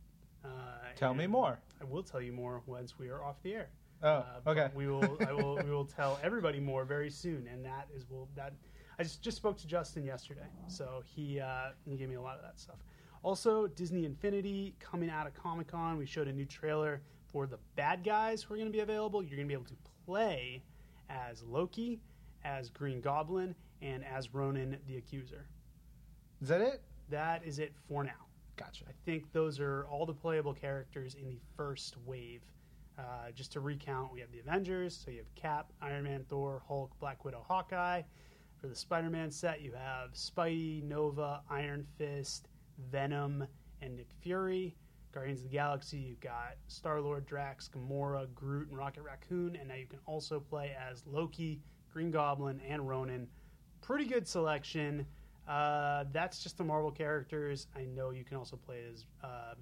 [0.46, 0.48] Uh,
[0.96, 1.60] Tell me more.
[1.82, 3.70] I will tell you more once we are off the air.
[4.02, 4.70] Oh, Uh, okay.
[4.74, 5.18] We will.
[5.28, 5.58] I will.
[5.58, 8.54] we will tell everybody more very soon, and that is will that.
[8.98, 12.36] I just just spoke to Justin yesterday, so he uh, he gave me a lot
[12.38, 12.78] of that stuff.
[13.24, 15.98] Also, Disney Infinity coming out of Comic Con.
[15.98, 19.22] We showed a new trailer for the bad guys who are going to be available.
[19.22, 20.64] You're going to be able to play
[21.10, 22.00] as Loki
[22.46, 25.46] as Green Goblin, and as Ronan the Accuser.
[26.42, 26.82] Is that it?
[27.10, 28.28] That is it for now.
[28.56, 28.86] Gotcha.
[28.88, 32.42] I think those are all the playable characters in the first wave.
[33.00, 36.62] Uh, just to recount, we have the Avengers, so you have Cap, Iron Man, Thor,
[36.68, 38.02] Hulk, Black Widow, Hawkeye.
[38.60, 42.50] For the Spider Man set, you have Spidey, Nova, Iron Fist,
[42.92, 43.48] Venom,
[43.82, 44.76] and Nick Fury.
[45.14, 49.70] Guardians of the Galaxy, you've got Star Lord, Drax, Gamora, Groot, and Rocket Raccoon, and
[49.70, 53.28] now you can also play as Loki, Green Goblin, and Ronan.
[53.82, 55.06] Pretty good selection.
[55.48, 57.68] Uh, that's just the Marvel characters.
[57.76, 59.54] I know you can also play as uh,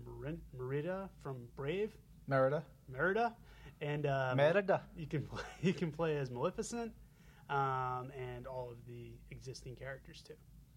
[0.58, 1.96] Merida from Brave,
[2.28, 2.64] Merida.
[2.92, 3.34] Merida,
[3.82, 4.82] and uh, Merida.
[4.96, 6.92] you can play, you can play as Maleficent,
[7.50, 10.34] um, and all of the existing characters too.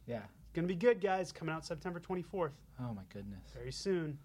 [0.07, 0.19] Yeah.
[0.43, 1.31] It's gonna be good, guys.
[1.33, 2.51] Coming out September 24th,
[2.81, 3.41] Oh my goodness.
[3.55, 4.19] very soon.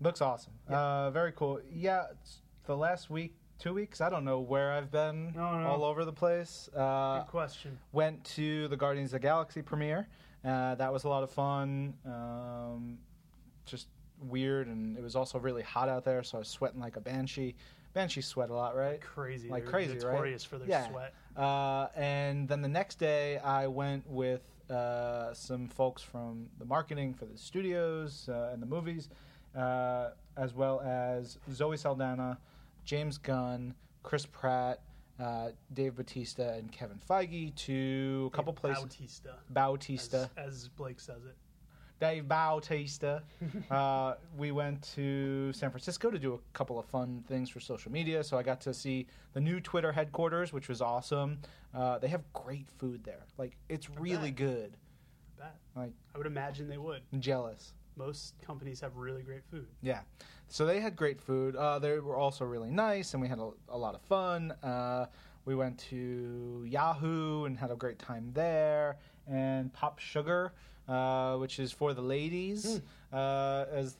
[0.00, 0.52] Looks awesome.
[0.70, 0.78] Yeah.
[0.80, 1.60] Uh, very cool.
[1.72, 4.00] Yeah, it's the last week, two weeks.
[4.00, 5.32] I don't know where I've been.
[5.34, 5.66] No, no.
[5.66, 6.68] All over the place.
[6.76, 7.78] Uh, Good question.
[7.92, 10.06] went to the Guardians of the Galaxy premiere.
[10.44, 11.94] Uh, that was a lot of fun.
[12.04, 12.98] Um,
[13.64, 13.88] just
[14.20, 17.00] weird, and it was also really hot out there, so I was sweating like a
[17.00, 17.54] banshee.
[17.94, 19.00] Banshees sweat a lot, right?
[19.00, 20.40] Crazy, Like They're crazy, right?
[20.42, 20.88] for their Yeah.
[20.90, 21.14] sweat.
[21.34, 27.14] Uh, and then the next day, I went with uh, some folks from the marketing
[27.14, 29.08] for the studios uh, and the movies,
[29.56, 32.38] uh, as well as Zoe Saldana,
[32.84, 34.80] James Gunn, Chris Pratt,
[35.18, 38.82] uh, Dave Batista, and Kevin Feige to a couple places.
[38.82, 40.30] Bautista, Bautista.
[40.36, 41.36] as, as Blake says it.
[42.00, 43.22] Dave Bautista.
[43.70, 47.90] uh, we went to San Francisco to do a couple of fun things for social
[47.90, 48.22] media.
[48.22, 51.38] So I got to see the new Twitter headquarters, which was awesome.
[51.74, 53.24] Uh, they have great food there.
[53.38, 54.36] Like it's really bet.
[54.36, 54.76] good.
[55.38, 55.56] Bet.
[55.74, 57.02] Like I would imagine they would.
[57.18, 57.72] Jealous.
[57.96, 59.66] Most companies have really great food.
[59.80, 60.00] Yeah.
[60.48, 61.56] So they had great food.
[61.56, 64.52] Uh, they were also really nice, and we had a, a lot of fun.
[64.62, 65.06] Uh,
[65.46, 70.52] we went to Yahoo and had a great time there, and Pop Sugar,
[70.88, 72.80] uh, which is for the ladies,
[73.12, 73.96] uh, as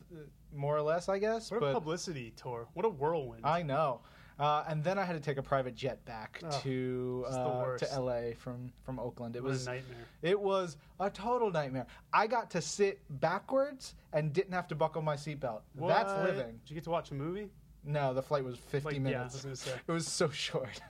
[0.55, 1.51] more or less, I guess.
[1.51, 2.67] What a publicity tour!
[2.75, 3.45] What a whirlwind!
[3.45, 4.01] I know.
[4.39, 8.01] Uh, and then I had to take a private jet back Ugh, to uh, to
[8.01, 9.35] LA from from Oakland.
[9.35, 9.97] It what was a nightmare.
[10.21, 11.87] it was a total nightmare.
[12.13, 15.61] I got to sit backwards and didn't have to buckle my seatbelt.
[15.75, 16.61] That's living.
[16.65, 17.49] Did you get to watch a movie?
[17.83, 19.45] No, the flight was 50 Like, yeah, I minutes.
[19.45, 19.71] was say.
[19.87, 20.81] It was so short.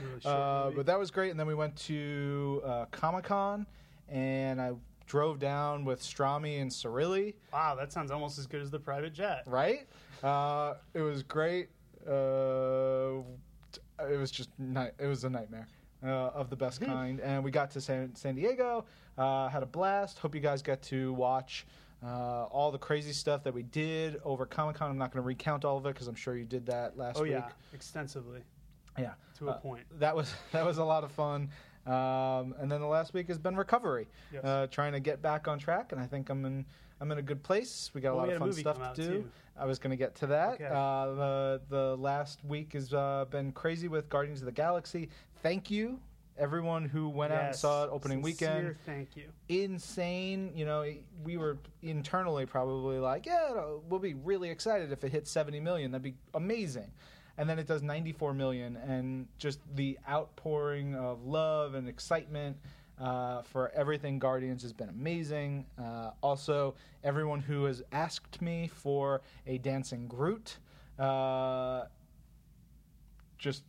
[0.00, 1.30] Really short Uh, but that was great.
[1.30, 3.66] And then we went to uh, Comic Con,
[4.08, 4.72] and I
[5.06, 7.34] drove down with Stromy and Cirilli.
[7.52, 9.42] wow, that sounds almost as good as the private jet.
[9.46, 9.86] Right?
[10.22, 11.68] Uh, it was great.
[12.06, 13.22] Uh,
[14.08, 15.68] it was just ni- it was a nightmare
[16.04, 17.20] uh, of the best kind.
[17.20, 18.84] And we got to San, San Diego,
[19.18, 20.18] uh, had a blast.
[20.18, 21.66] Hope you guys get to watch.
[22.04, 24.90] Uh, all the crazy stuff that we did over Comic Con.
[24.90, 27.16] I'm not going to recount all of it because I'm sure you did that last
[27.16, 27.30] Oh week.
[27.30, 28.40] yeah, extensively
[28.98, 29.84] Yeah, to a Uh, point.
[30.00, 31.50] that was that was a lot of fun.
[31.86, 34.44] Um, and then the last week has been recovery, Yes.
[34.44, 35.92] uh, trying to get back on track.
[35.92, 36.64] And I think I'm in
[37.00, 37.90] I'm in a good place.
[37.94, 39.08] We got a lot of fun stuff to do.
[39.22, 39.30] too.
[39.58, 40.54] I was going to get to that.
[40.54, 40.66] Okay.
[40.66, 45.08] Uh, the the last week has uh, been crazy with Guardians of the Galaxy.
[45.42, 45.98] Thank you.
[46.38, 49.24] Everyone who went out and saw it opening Sincere weekend, Thank you.
[49.48, 50.52] insane.
[50.54, 50.84] You know,
[51.24, 53.50] we were internally probably like, yeah,
[53.88, 55.90] we'll be really excited if it hits 70 million.
[55.90, 56.90] That'd be amazing.
[57.38, 62.58] And then it does 94 million, and just the outpouring of love and excitement
[63.00, 65.66] uh, for everything Guardians has been amazing.
[65.78, 70.58] Uh, also, everyone who has asked me for a dancing Groot,
[70.98, 71.84] uh,
[73.38, 73.64] just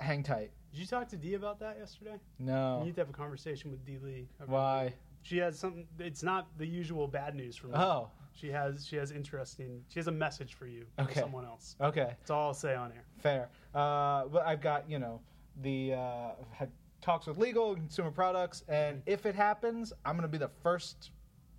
[0.00, 0.50] hang tight.
[0.72, 2.18] Did you talk to Dee about that yesterday?
[2.38, 2.80] No.
[2.80, 4.28] You need to have a conversation with Dee Lee.
[4.46, 4.94] Why?
[5.22, 5.86] She has something.
[5.98, 7.78] It's not the usual bad news from me.
[7.78, 8.86] Oh, She has.
[8.86, 9.82] She has interesting.
[9.88, 10.84] She has a message for you.
[10.98, 11.20] Okay.
[11.20, 11.76] Someone else.
[11.80, 12.14] okay.
[12.18, 13.04] That's all I'll say on air.
[13.18, 13.48] Fair.
[13.74, 15.20] Uh, but I've got, you know,
[15.62, 16.70] the uh, had
[17.00, 20.50] talks with legal and consumer products, and if it happens, I'm going to be the
[20.62, 21.10] first,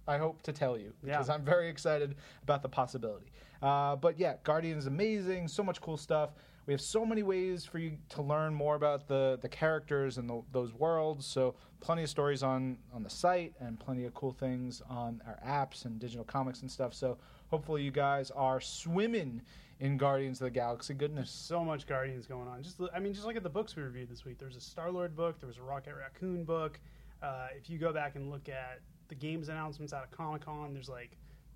[0.07, 1.33] I hope, to tell you because Yeah.
[1.33, 3.31] I'm very excited about the possibility.
[3.61, 5.47] Uh, but yeah, Guardian is amazing.
[5.47, 6.31] So much cool stuff.
[6.67, 10.29] We have so many ways for you to learn more about the, the characters and
[10.29, 11.25] the, those worlds.
[11.25, 15.39] So plenty of stories on on the site and plenty of cool things on our
[15.47, 16.93] apps and digital comics and stuff.
[16.93, 17.17] So
[17.49, 19.41] hopefully you guys are swimming
[19.79, 21.31] in Guardians of the Galaxy goodness.
[21.31, 22.63] So much Guardians going on.
[22.63, 24.37] Just, I mean, just look at the books we reviewed this week.
[24.37, 25.39] There's a Star Lord book.
[25.39, 26.79] There was a Rocket Raccoon book.
[27.21, 30.73] Uh, if you go back and look at the games announcements out of Comic Con,
[30.73, 31.11] there's like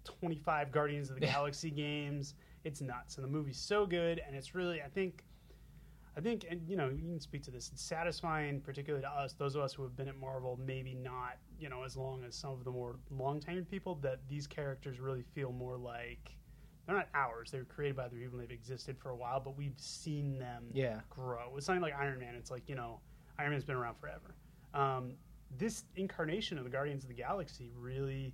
[0.06, 2.36] 25 Guardians of the Galaxy games.
[2.64, 5.24] It's nuts, and the movie's so good, and it's really, I think,
[6.16, 7.70] I think, and you know, you can speak to this.
[7.74, 11.38] It's satisfying, particularly to us, those of us who have been at Marvel, maybe not,
[11.60, 13.96] you know, as long as some of the more long tenured people.
[13.96, 16.36] That these characters really feel more like
[16.86, 17.50] they're not ours.
[17.52, 18.38] They were created by other people.
[18.38, 21.00] They've existed for a while, but we've seen them Yeah.
[21.10, 21.50] grow.
[21.54, 23.00] With something like Iron Man, it's like you know,
[23.40, 24.36] Iron Man's been around forever.
[24.74, 25.14] Um,
[25.58, 28.34] this incarnation of the Guardians of the Galaxy really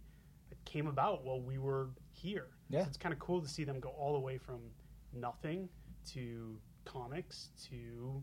[0.66, 2.48] came about while we were here.
[2.70, 2.84] Yeah.
[2.84, 4.60] So it's kind of cool to see them go all the way from
[5.14, 5.70] nothing
[6.14, 8.22] to comics to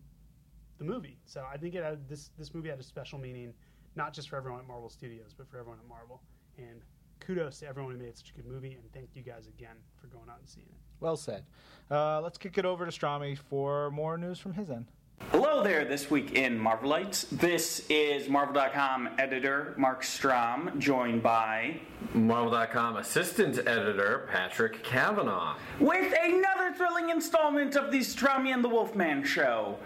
[0.79, 1.19] the movie.
[1.25, 3.53] So I think it had, this this movie had a special meaning,
[3.97, 6.21] not just for everyone at Marvel Studios, but for everyone at Marvel.
[6.59, 6.83] And
[7.21, 10.09] kudos to everyone who made such a good movie, and thank you guys again for
[10.09, 10.77] going out and seeing it.
[11.01, 11.45] Well said.
[11.91, 14.87] Uh, let's kick it over to Stromy for more news from his end.
[15.31, 17.29] Hello there, this week in Marvelites.
[17.31, 21.81] This is Marvel.com editor Marc Strom, joined by.
[22.13, 25.57] Marvel.com assistant editor Patrick Kavanaugh.
[25.81, 29.79] With another thrilling installment of the Stromy and the Wolfman show.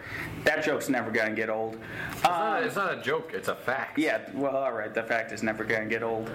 [0.44, 1.78] That joke's never gonna get old.
[2.12, 3.98] It's, not, um, it's not a joke, it's a fact.
[3.98, 6.30] Yeah, well, alright, the fact is never gonna get old.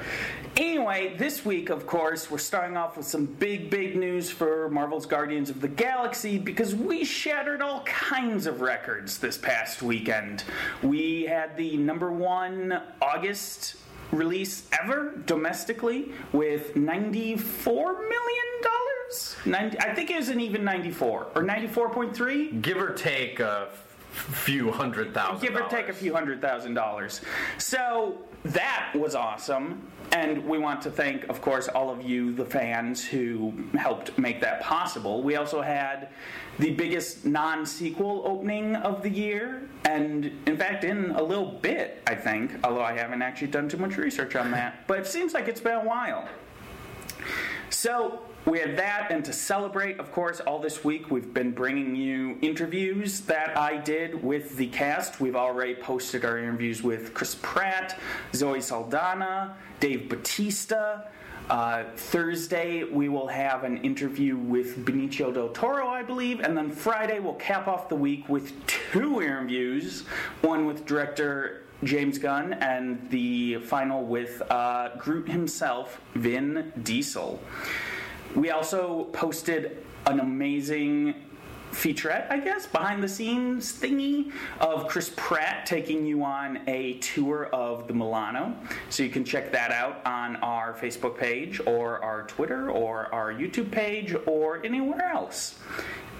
[0.57, 5.05] Anyway, this week, of course, we're starting off with some big, big news for Marvel's
[5.05, 10.43] Guardians of the Galaxy because we shattered all kinds of records this past weekend.
[10.84, 13.78] We had the number one August
[14.11, 18.30] release ever domestically with $94 million.
[19.55, 22.61] I think it was an even 94 or 94.3.
[22.61, 23.69] Give or take a
[24.11, 25.47] few hundred thousand.
[25.47, 27.21] Give or take a few hundred thousand dollars.
[27.57, 29.87] So that was awesome.
[30.11, 34.41] And we want to thank, of course, all of you, the fans, who helped make
[34.41, 35.23] that possible.
[35.23, 36.09] We also had
[36.59, 39.67] the biggest non sequel opening of the year.
[39.85, 43.77] And in fact, in a little bit, I think, although I haven't actually done too
[43.77, 46.27] much research on that, but it seems like it's been a while.
[47.69, 51.95] So we had that, and to celebrate, of course, all this week we've been bringing
[51.95, 55.21] you interviews that I did with the cast.
[55.21, 57.97] We've already posted our interviews with Chris Pratt,
[58.35, 61.03] Zoe Saldana, Dave Batista.
[61.49, 66.69] Uh, Thursday we will have an interview with Benicio del Toro, I believe, and then
[66.69, 70.01] Friday we'll cap off the week with two interviews.
[70.41, 77.41] One with director James Gunn, and the final with uh, Groot himself, Vin Diesel.
[78.36, 81.15] We also posted an amazing
[81.71, 87.45] featurette, I guess, behind the scenes thingy of Chris Pratt taking you on a tour
[87.47, 88.55] of the Milano.
[88.89, 93.34] So you can check that out on our Facebook page or our Twitter or our
[93.34, 95.59] YouTube page or anywhere else.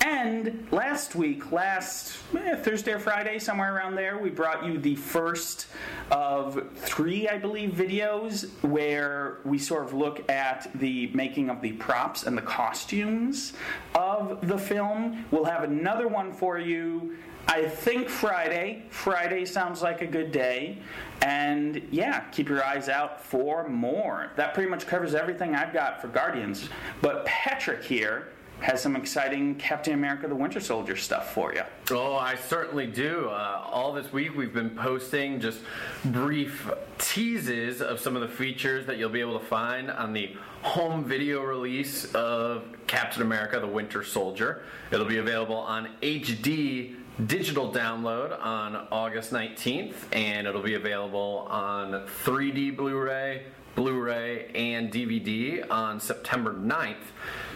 [0.04, 4.96] And last week, last eh, Thursday or Friday, somewhere around there, we brought you the
[4.96, 5.68] first
[6.12, 11.72] of three, I believe, videos where we sort of look at the making of the
[11.74, 13.54] props and the costumes
[13.96, 15.24] of the film.
[15.32, 17.16] We'll have another one for you.
[17.48, 18.84] I think Friday.
[18.90, 20.80] Friday sounds like a good day.
[21.22, 24.32] And yeah, keep your eyes out for more.
[24.36, 26.68] That pretty much covers everything I've got for Guardians.
[27.02, 28.28] But Patrick here
[28.60, 31.64] has some exciting Captain America the Winter Soldier stuff for you.
[31.92, 33.30] Oh, I certainly do.
[33.30, 35.60] Uh, all this week we've been posting just
[36.06, 40.36] brief teases of some of the features that you'll be able to find on the
[40.62, 44.64] home video release of Captain America the Winter Soldier.
[44.92, 46.96] It'll be available on HD
[47.28, 51.92] digital download on August 19th, and it'll be available on
[52.24, 52.76] 3D
[53.76, 54.52] Blu ray.
[54.54, 56.96] And DVD on September 9th.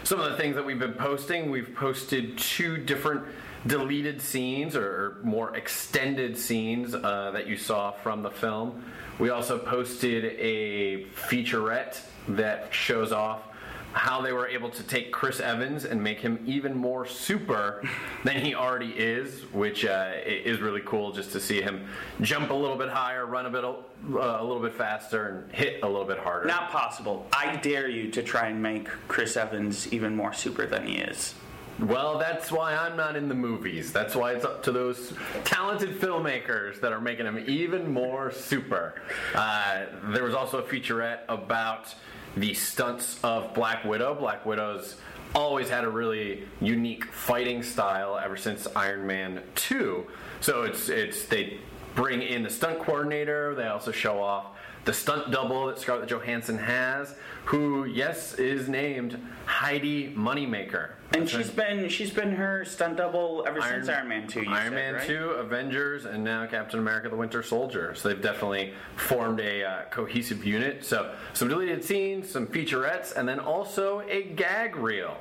[0.04, 3.24] Some of the things that we've been posting, we've posted two different
[3.66, 8.84] deleted scenes or more extended scenes uh, that you saw from the film.
[9.18, 13.47] We also posted a featurette that shows off
[13.92, 17.82] how they were able to take Chris Evans and make him even more super
[18.24, 21.86] than he already is, which uh, is really cool just to see him
[22.20, 25.82] jump a little bit higher, run a bit uh, a little bit faster, and hit
[25.82, 26.46] a little bit harder.
[26.46, 27.26] Not possible.
[27.32, 31.34] I dare you to try and make Chris Evans even more super than he is.
[31.80, 33.92] Well, that's why I'm not in the movies.
[33.92, 35.12] That's why it's up to those
[35.44, 39.00] talented filmmakers that are making him even more super.
[39.32, 41.94] Uh, there was also a featurette about
[42.36, 44.14] the stunts of Black Widow.
[44.14, 44.96] Black Widow's
[45.34, 50.06] always had a really unique fighting style ever since Iron Man 2.
[50.40, 51.58] So it's it's they
[51.94, 54.46] bring in the stunt coordinator, they also show off
[54.88, 57.14] the stunt double that Scarlett Johansson has,
[57.44, 60.92] who yes is named Heidi Moneymaker.
[61.12, 64.46] And That's she's her- been she's been her stunt double ever since Iron Man two.
[64.48, 65.06] Iron said, Man right?
[65.06, 67.94] 2, Avengers, and now Captain America the Winter Soldier.
[67.96, 70.82] So they've definitely formed a uh, cohesive unit.
[70.86, 75.18] So some deleted scenes, some featurettes, and then also a gag reel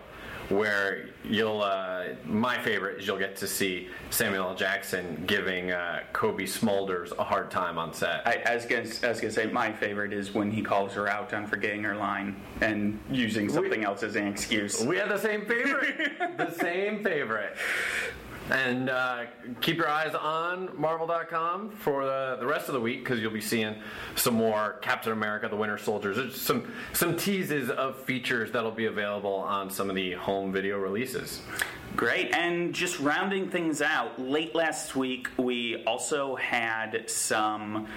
[0.50, 4.56] where you'll, uh, my favorite is you'll get to see Samuel L.
[4.56, 8.26] Jackson giving uh, Cobie Smulders a hard time on set.
[8.26, 11.08] I, I, was gonna, I was gonna say my favorite is when he calls her
[11.08, 14.84] out on forgetting her line and using something else as an excuse.
[14.84, 15.98] we had the same favorite.
[16.38, 17.56] the same favorite.
[18.50, 19.26] And uh,
[19.60, 23.42] keep your eyes on Marvel.com for the, the rest of the week because you'll be
[23.42, 23.76] seeing
[24.16, 26.16] some more Captain America: The Winter Soldiers.
[26.16, 30.78] There's some some teases of features that'll be available on some of the home video
[30.78, 31.42] releases.
[31.96, 32.34] Great.
[32.34, 37.88] And just rounding things out, late last week we also had some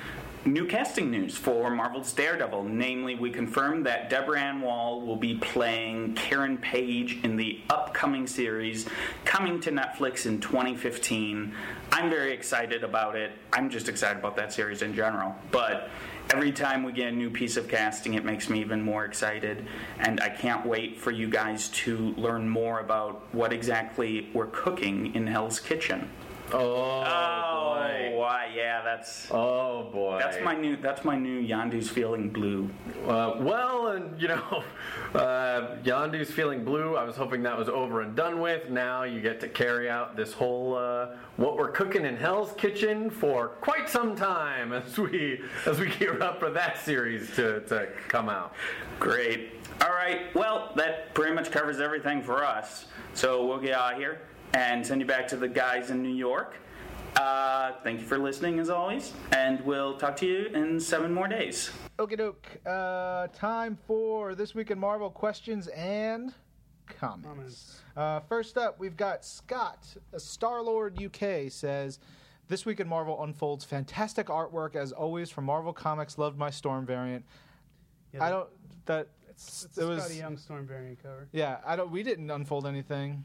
[0.45, 2.65] new casting news for Marvel's Daredevil.
[2.65, 8.27] Namely, we confirmed that Deborah Ann Woll will be playing Karen Page in the upcoming
[8.27, 8.87] series
[9.25, 11.55] coming to Netflix in 2015.
[11.93, 13.33] I'm very excited about it.
[13.53, 15.35] I'm just excited about that series in general.
[15.51, 15.91] But
[16.31, 19.67] every time we get a new piece of casting, it makes me even more excited.
[19.99, 25.15] And I can't wait for you guys to learn more about what exactly we're cooking
[25.15, 26.09] in Hell's Kitchen.
[26.53, 28.13] Oh, Oh, boy.
[28.17, 28.51] why?
[28.55, 30.19] Yeah, that's Oh boy.
[30.19, 32.69] that's my new that's my new Yondu's feeling blue.
[33.07, 34.65] Uh, well, and you know,
[35.15, 36.97] uh, Yondu's feeling blue.
[36.97, 38.69] I was hoping that was over and done with.
[38.71, 43.11] Now you get to carry out this whole uh, what we're cooking in Hell's Kitchen
[43.11, 47.89] for quite some time as we as we gear up for that series to, to
[48.09, 48.55] come out.
[48.99, 49.53] Great.
[49.83, 50.35] All right.
[50.35, 52.87] Well, that pretty much covers everything for us.
[53.15, 54.21] So we'll get out of here
[54.55, 56.57] and send you back to the guys in New York.
[57.17, 61.27] Uh, thank you for listening as always, and we'll talk to you in seven more
[61.29, 61.71] days.
[61.99, 62.47] Okie doke.
[62.65, 66.33] Uh, time for this week in Marvel questions and
[66.87, 67.27] comments.
[67.27, 67.81] Comments.
[67.97, 69.85] Uh, first up, we've got Scott,
[70.19, 71.99] Star Lord UK says,
[72.49, 76.17] "This week in Marvel unfolds fantastic artwork as always from Marvel Comics.
[76.17, 77.25] Loved my Storm variant.
[78.15, 78.49] Yeah, I don't
[78.87, 81.29] that It's, it's it a was Skottie Young Storm variant cover.
[81.33, 81.59] yeah.
[81.67, 81.91] I don't.
[81.91, 83.25] We didn't unfold anything.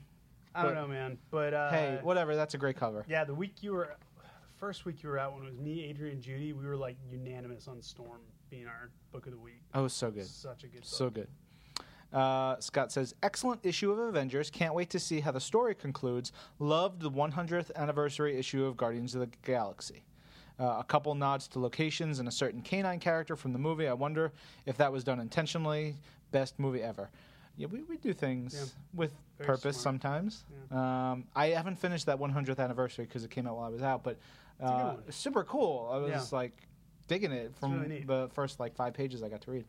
[0.55, 1.17] I don't But- know, man.
[1.29, 2.35] But uh, hey, whatever.
[2.35, 3.05] That's a great cover.
[3.07, 5.83] Yeah, the week you were, the first week you were out when it was me,
[5.83, 9.61] Adrian, Judy, we were like unanimous on Storm being our book of the week.
[9.73, 10.25] Oh, so good.
[10.25, 10.85] Such a good book.
[10.89, 11.27] So good.
[12.13, 14.49] Uh, Scott says, excellent issue of Avengers.
[14.49, 16.31] Can't wait to see how the story concludes.
[16.59, 20.05] Loved the 100th anniversary issue of Guardians of the Galaxy.
[20.57, 23.89] Uh, a couple nods to locations and a certain canine character from the movie.
[23.89, 24.31] I wonder
[24.65, 25.97] if that was done intentionally.
[26.31, 27.09] Best movie ever.
[27.57, 28.65] Yeah, we, we do things Yeah.
[28.93, 30.01] with Very purpose smart.
[30.01, 30.43] sometimes.
[30.71, 34.03] Um, I haven't finished that 100th anniversary because it came out while I was out,
[34.03, 34.17] but
[34.61, 35.89] uh, super cool.
[35.91, 36.37] I was Yeah.
[36.37, 36.53] like
[37.07, 39.65] digging it from really the first like five pages I got to read.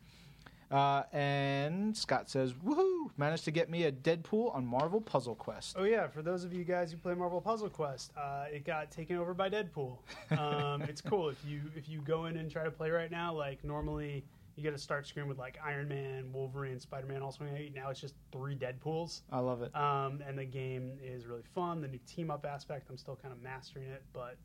[0.69, 3.09] Uh, and Scott says, "Woohoo!
[3.15, 6.51] Managed to get me a Deadpool on Marvel Puzzle Quest." Oh yeah, for those of
[6.53, 9.97] you guys who play Marvel Puzzle Quest, uh, it got taken over by Deadpool.
[10.37, 13.33] Um, it's cool if you if you go in and try to play right now.
[13.33, 14.25] Like normally,
[14.57, 17.63] you get a start screen with like Iron Man, Wolverine, Spider Man, all swinging at
[17.63, 17.69] you.
[17.69, 19.73] Now it's just three Deadpools, I love it.
[19.75, 21.79] um, and the game is really fun.
[21.81, 24.37] The new team up aspect, I'm still kind of mastering it, but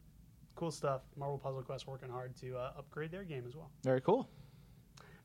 [0.54, 1.02] cool stuff.
[1.16, 3.70] Marvel Puzzle Quest working hard to uh, upgrade their game as well.
[3.82, 4.28] Very cool.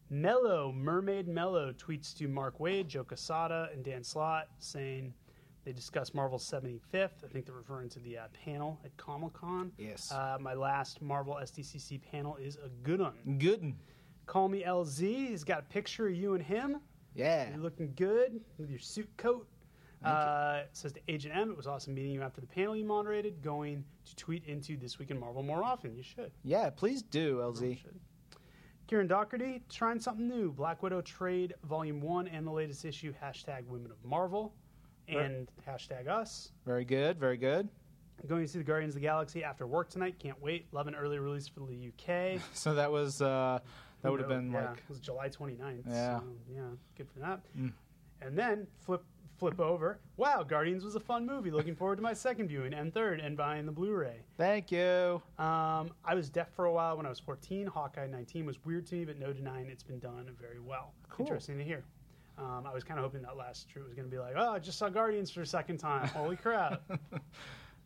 [0.10, 5.14] Mellow, Mermaid Mellow tweets to Mark Waid, Joe Quesada, and Dan Slott saying
[5.66, 7.26] they discussed Marvel's 75th.
[7.26, 9.74] I think they're referring to the uh, panel at Comic Con.
[9.78, 10.10] Yes.
[10.10, 13.38] Uh, my last Marvel SDCC panel is a good one.
[13.38, 13.62] Good.
[13.64, 13.76] 'un.
[14.28, 15.30] Call me LZ.
[15.30, 16.82] He's got a picture of you and him.
[17.16, 17.50] Yeah.
[17.50, 19.48] You're looking good with your suit coat.
[20.04, 23.42] Uh, says to Agent M, it was awesome meeting you after the panel you moderated.
[23.42, 25.96] Going to tweet into This Week in Marvel more often.
[25.96, 26.32] You should.
[26.44, 26.70] Yeah.
[26.70, 27.80] Please do, LZ.
[28.86, 30.52] Kieran Doherty trying something new.
[30.52, 34.54] Black Widow Trade Volume 1 and the latest issue, hashtag Women of Marvel,
[35.08, 36.52] and hashtag us.
[36.66, 37.20] Very good.
[37.20, 37.68] Very good.
[38.28, 40.16] Going to see the Guardians of the Galaxy after work tonight.
[40.20, 40.68] Can't wait.
[40.72, 42.42] Love an early release for the UK.
[42.54, 43.60] So that was uh,
[44.02, 45.84] that would have been yeah, like it was July 29th.
[45.88, 46.20] Yeah.
[46.20, 46.24] So,
[46.54, 46.62] yeah,
[46.98, 47.42] good for that.
[47.58, 47.74] Mm.
[48.22, 49.04] And then flip
[49.38, 50.00] flip over.
[50.18, 51.52] Wow, Guardians was a fun movie.
[51.52, 54.22] Looking forward to my second viewing and third and buying the Blu-ray.
[54.36, 55.22] thank you.
[55.38, 57.68] Um, I was deaf for a while when I was 14.
[57.68, 60.94] Hawkeye 19 was weird to me, but no denying it's been done very well.
[61.10, 61.28] Cool.
[61.28, 61.84] Interesting to hear.
[62.40, 64.54] Um, I was kind of hoping that last true was going to be like, oh,
[64.54, 66.08] I just saw Guardians for a second time.
[66.16, 66.82] Holy crap.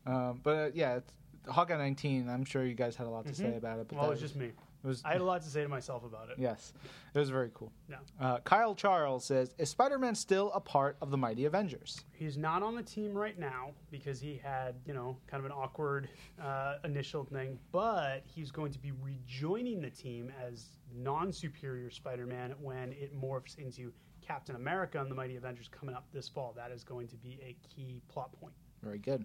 [0.04, 1.12] Um, but uh, yeah, it's,
[1.48, 2.28] Hawkeye 19.
[2.28, 3.88] I'm sure you guys had a lot to say about it.
[3.88, 4.50] But well, it that was just me.
[4.82, 6.36] Was I had a lot to say to myself about it.
[6.38, 6.72] yes,
[7.14, 7.72] it was very cool.
[7.88, 7.98] No.
[8.20, 12.62] Uh, Kyle Charles says, "Is Spider-Man still a part of the Mighty Avengers?" He's not
[12.62, 16.08] on the team right now because he had, you know, kind of an awkward
[16.42, 22.26] uh, initial thing, but he's going to be rejoining the team as non superior Spider
[22.26, 26.52] Man when it morphs into Captain America and the Mighty Avengers coming up this fall.
[26.56, 28.54] That is going to be a key plot point.
[28.82, 29.24] Very good.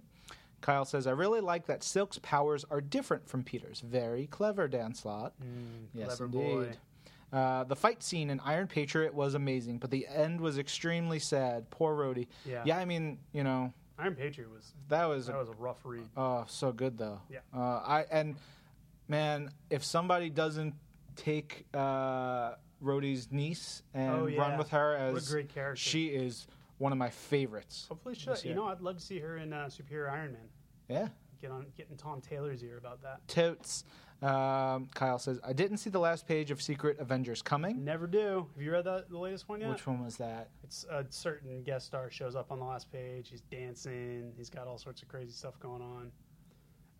[0.61, 3.79] Kyle says, I really like that Silk's powers are different from Peter's.
[3.81, 5.33] Very clever, Dan Slott.
[5.93, 6.77] yes, clever indeed.
[7.31, 11.69] Uh, the fight scene in Iron Patriot was amazing, but the end was extremely sad.
[11.69, 12.27] Poor Rhodey.
[12.45, 12.63] Yeah.
[12.65, 16.07] Yeah, I mean, you know, Iron Patriot was that was, that was a rough read.
[16.15, 17.19] oh so good though.
[17.29, 17.39] Yeah.
[17.53, 18.35] Uh, I and
[19.07, 20.73] man, if somebody doesn't
[21.17, 22.53] take uh,
[22.83, 24.39] Rhodey's niece and Oh, yeah.
[24.39, 25.75] run with her a as great character.
[25.81, 26.47] she is
[26.77, 27.85] one of my favorites.
[27.89, 30.49] Hopefully, she, This you know, I'd love to see her in uh, Superior Iron Man.
[30.89, 31.07] Yeah.
[31.41, 33.27] Get on, get in Tom Taylor's ear about that.
[33.27, 33.83] Totes.
[34.21, 37.85] Um, Kyle says, I didn't see the last page of Secret Avengers coming.
[37.85, 38.47] Never do.
[38.55, 39.69] Have you read the, the latest one yet?
[39.69, 40.49] Which one was that?
[40.63, 43.29] It's a certain guest star shows up on the last page.
[43.29, 44.33] He's dancing.
[44.35, 46.11] He's got all sorts of crazy stuff going on.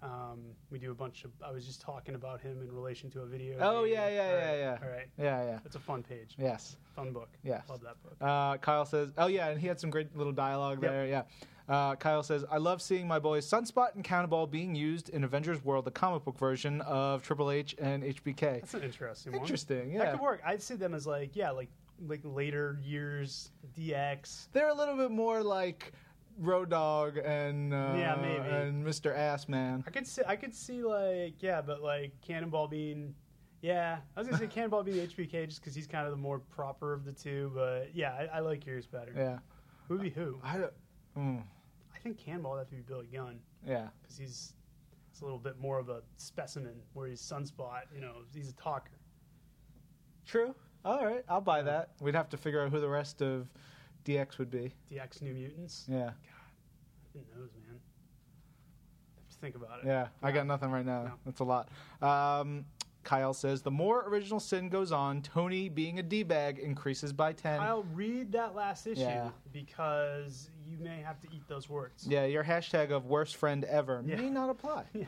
[0.03, 0.39] Um,
[0.69, 1.31] we do a bunch of.
[1.43, 3.57] I was just talking about him in relation to a video.
[3.59, 3.93] Oh, game.
[3.95, 4.77] yeah, yeah, All yeah, yeah.
[4.83, 5.59] All right, Yeah, yeah.
[5.65, 6.35] it's a fun page.
[6.37, 6.77] Yes.
[6.95, 7.29] Fun book.
[7.43, 7.63] Yes.
[7.69, 8.15] love that book.
[8.21, 10.91] Uh, Kyle says, "Oh yeah," and he had some great little dialogue Yep.
[10.91, 11.05] there.
[11.07, 11.23] Yeah.
[11.67, 15.63] Uh, Kyle says, "I love seeing my boys Sunspot and Cannonball being used in Avengers
[15.65, 19.41] World, the comic book version of Triple H and HBK." That's an interesting one.
[19.41, 19.93] Interesting.
[19.97, 20.41] That could work.
[20.45, 21.69] I'd see them as like yeah, like
[22.07, 24.47] like later years DX.
[24.53, 25.91] They're a little bit more like
[26.37, 28.47] Road Dog and uh, Yeah, maybe.
[28.47, 29.15] and Mr.
[29.15, 29.83] Ass Man.
[29.87, 33.15] I could see I could see like yeah, but like Cannonball being
[33.61, 36.39] yeah, I was gonna say Cannonball being HBK just because he's kind of the more
[36.39, 37.51] proper of the two.
[37.55, 39.13] But yeah, I, I like yours better.
[39.15, 39.39] Yeah.
[39.87, 40.39] Who be who?
[40.43, 40.73] I don't.
[41.17, 41.43] Mm,
[41.95, 43.87] I think Cannonball would have to be Billy Gunn yeah.
[44.01, 44.53] because he's
[45.11, 46.75] he's a little bit more of a specimen.
[46.93, 48.91] Where he's Sunspot, you know, he's a talker.
[50.25, 50.53] True.
[50.85, 51.91] All right, I'll buy that.
[51.99, 53.49] We'd have to figure out who the rest of
[54.07, 54.73] DX would be.
[54.91, 55.85] DX New Mutants.
[55.87, 56.05] Yeah.
[56.05, 56.13] God,
[57.13, 57.79] who knows, man?
[59.17, 59.87] Have to think about it.
[59.87, 61.03] Yeah, I got nothing right now.
[61.03, 61.11] No.
[61.25, 61.69] That's a lot.
[62.01, 62.65] Um,
[63.03, 67.33] Kyle says the more original sin goes on, Tony being a d bag increases by
[67.33, 67.59] ten.
[67.59, 69.29] I'll read that last issue Yeah.
[69.53, 72.05] because you may have to eat those words.
[72.07, 74.15] yeah, your hashtag of worst friend ever Yeah.
[74.17, 74.85] may not apply.
[74.93, 75.05] Yeah.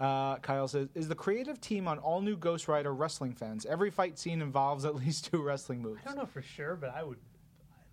[0.00, 3.64] Uh, Kyle says, "Is the creative team on all new Ghost Rider wrestling fans?
[3.66, 6.00] Every fight scene involves at least two wrestling moves.
[6.04, 7.18] I don't know for sure, but I would.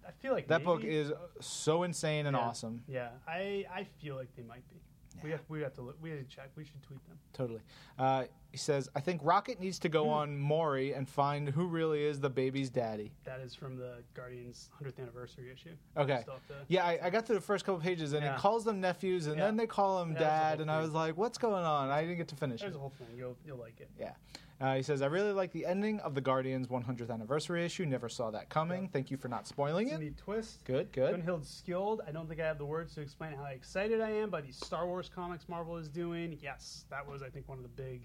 [0.09, 2.41] I feel like That book is so insane and Yeah.
[2.43, 2.83] awesome.
[2.87, 4.75] Yeah, I I feel like they might be.
[5.21, 5.97] We have we have to look.
[6.01, 6.49] We have to check.
[6.55, 7.19] We should tweet them.
[7.33, 7.59] Totally."
[7.97, 10.09] Uh, he says, "I think Rocket needs to go Hmm.
[10.21, 14.69] on Maury and find who really is the baby's daddy." That is from the Guardians
[14.73, 15.75] 100th anniversary issue.
[15.97, 16.25] Okay.
[16.69, 18.35] Yeah, I, I got through the first couple pages, and Yeah.
[18.35, 19.45] it calls them nephews, and Yeah.
[19.45, 22.17] then they call him Yeah, dad, and I was like, "What's going on?" I didn't
[22.17, 22.63] get to finish it.
[22.65, 22.77] There's it.
[22.77, 23.07] a whole thing.
[23.15, 23.89] You'll you'll like it.
[23.99, 24.13] Yeah.
[24.61, 27.85] Uh, he says, "I really like the ending of the Guardians 100th anniversary issue.
[27.85, 28.89] Never saw that coming.
[28.89, 29.99] Thank you for not spoiling It's it.
[30.01, 30.65] neat twist.
[30.65, 31.15] Good, good.
[31.15, 32.01] Gunhild Skilled.
[32.05, 34.57] I don't think I have the words to explain how excited I am by these
[34.57, 36.37] Star Wars comics Marvel is doing.
[36.41, 38.01] Yes, that was I think one of the big,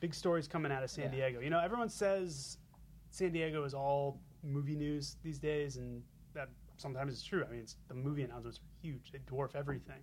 [0.00, 1.28] big stories coming out of San Yeah.
[1.28, 1.40] Diego.
[1.40, 2.56] You know, everyone says
[3.10, 6.02] San Diego is all movie news these days, and
[6.32, 6.48] that
[6.78, 7.44] sometimes is true.
[7.46, 10.00] I mean, it's, the movie announcements are huge; they dwarf everything.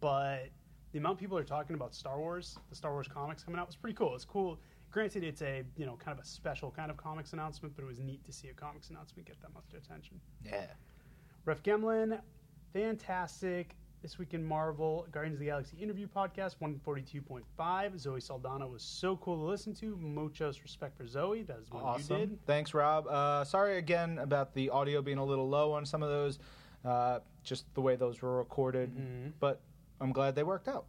[0.00, 0.48] But
[0.90, 3.76] the amount people are talking about Star Wars, the Star Wars comics coming out, was
[3.76, 4.14] pretty cool.
[4.16, 4.58] It's cool.
[4.94, 7.86] Granted, it's a you know kind of a special kind of comics announcement, but it
[7.88, 10.20] was neat to see a comics announcement get that much attention.
[10.44, 10.66] Yeah.
[11.46, 12.20] Ref Gemlin,
[12.72, 13.74] fantastic.
[14.02, 17.98] This week in Marvel, Guardians of the Galaxy interview podcast, 142.5.
[17.98, 19.96] Zoe Saldana was so cool to listen to.
[19.96, 21.42] Muchos respect for Zoe.
[21.42, 22.18] That is what you Awesome.
[22.18, 22.46] did.
[22.46, 23.08] Thanks, Rob.
[23.08, 26.38] Uh, sorry again about the audio being a little low on some of those,
[26.84, 29.30] uh, just the way those were recorded, Mm-hmm.
[29.40, 29.60] but
[30.00, 30.84] I'm glad they worked out.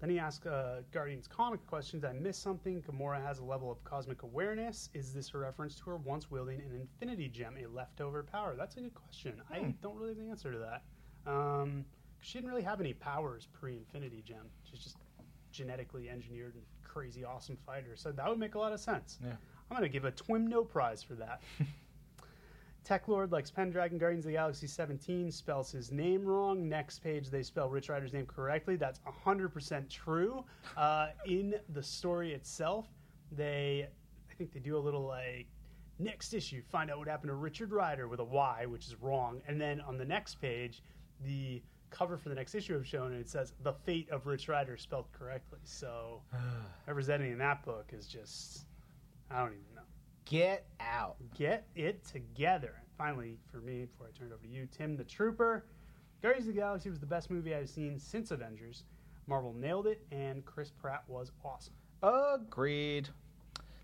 [0.00, 2.04] Then he asked uh, Guardians comic questions.
[2.04, 2.82] I missed something.
[2.82, 4.88] Gamora has a level of cosmic awareness.
[4.94, 8.54] Is this a reference to her once wielding an infinity gem, a leftover power?
[8.56, 9.42] That's a good question.
[9.50, 9.70] I Hmm.
[9.82, 10.82] don't really have the answer to that.
[11.30, 11.84] Um,
[12.20, 14.46] she didn't really have any powers pre infinity gem.
[14.64, 14.96] She's just
[15.52, 17.94] genetically engineered and crazy awesome fighter.
[17.94, 19.18] So that would make a lot of sense.
[19.22, 19.32] Yeah.
[19.70, 21.42] I'm going to give a Twim No prize for that.
[22.84, 26.68] Tech Lord likes Pendragon Guardians of the Galaxy 17 spells his name wrong.
[26.68, 28.76] Next page, they spell Rich Rider's name correctly.
[28.76, 30.44] That's 100% true.
[30.76, 32.88] Uh, in the story itself,
[33.32, 33.86] they,
[34.30, 35.46] I think they do a little like,
[35.98, 39.42] next issue, find out what happened to Richard Rider with a Y, which is wrong.
[39.46, 40.82] And then on the next page,
[41.24, 44.48] the cover for the next issue of shown and it says the fate of Rich
[44.48, 45.58] Rider spelled correctly.
[45.64, 46.22] So
[46.88, 48.66] editing in that book is just,
[49.30, 49.69] I don't even know
[50.24, 51.16] Get out.
[51.36, 52.74] get it together.
[52.78, 55.64] And finally, for me, before I turn it over to you, Tim the Trooper.
[56.22, 58.84] Guardians of the Galaxy was the best movie I've seen since Avengers.
[59.26, 61.72] Marvel nailed it, and Chris Pratt was awesome.
[62.02, 63.08] Agreed.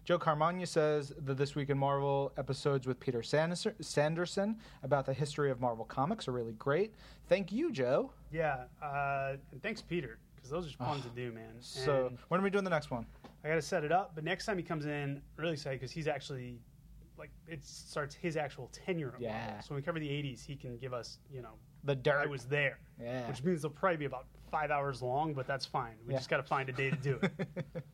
[0.05, 5.51] Joe Caramagna says the This Week in Marvel episodes with Peter Sanderson, about the history
[5.51, 6.95] of Marvel Comics are really great.
[7.29, 8.13] Thank you, Joe.
[8.31, 11.55] Yeah, uh, and thanks, Peter, because those are fun to do, man.
[11.59, 13.05] So, And when are we doing the next one?
[13.47, 15.79] I got to set it up, but next time he comes in, I'm really excited
[15.79, 16.59] because he's actually
[17.17, 19.39] like it starts his actual tenure Yeah.
[19.39, 19.63] Marvel.
[19.63, 21.53] So when we cover the '80s, he can give us, you know,
[21.85, 22.25] The dirt.
[22.25, 23.29] I was there, Yeah.
[23.29, 25.95] which means they'll probably be about five hours long, but that's fine.
[26.05, 26.19] We Yeah.
[26.19, 27.47] just got to find a day to do it.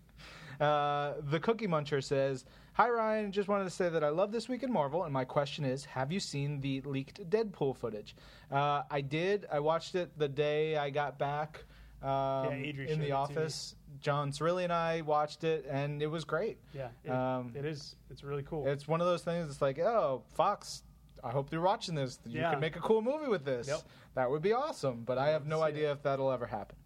[0.60, 2.44] Uh, the Cookie Muncher says,
[2.74, 5.24] Hi Ryan, just wanted to say that I love This Week in Marvel, and my
[5.24, 8.14] question is Have you seen the leaked Deadpool footage?
[8.50, 9.46] Uh, I did.
[9.50, 11.64] I watched it the day I got back
[12.02, 13.74] um, showed in the office.
[14.00, 16.58] John Cirilli and I watched it, and it was great.
[16.74, 17.94] Yeah, it, Um, it is.
[18.10, 18.66] It's really cool.
[18.66, 19.48] It's one of those things.
[19.50, 20.82] It's like, oh, Fox.
[21.24, 22.18] I hope you're watching this.
[22.26, 22.50] You Yeah.
[22.50, 23.68] can make a cool movie with this.
[23.68, 23.82] Yep.
[24.14, 25.04] That would be awesome.
[25.04, 26.76] But I have no idea if that'll ever happen.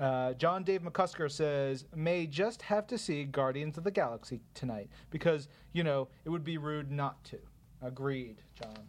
[0.00, 4.88] Uh, John Dave McCusker says, may just have to see Guardians of the Galaxy tonight
[5.10, 7.38] because, you know, it would be rude not to.
[7.82, 8.88] Agreed, John.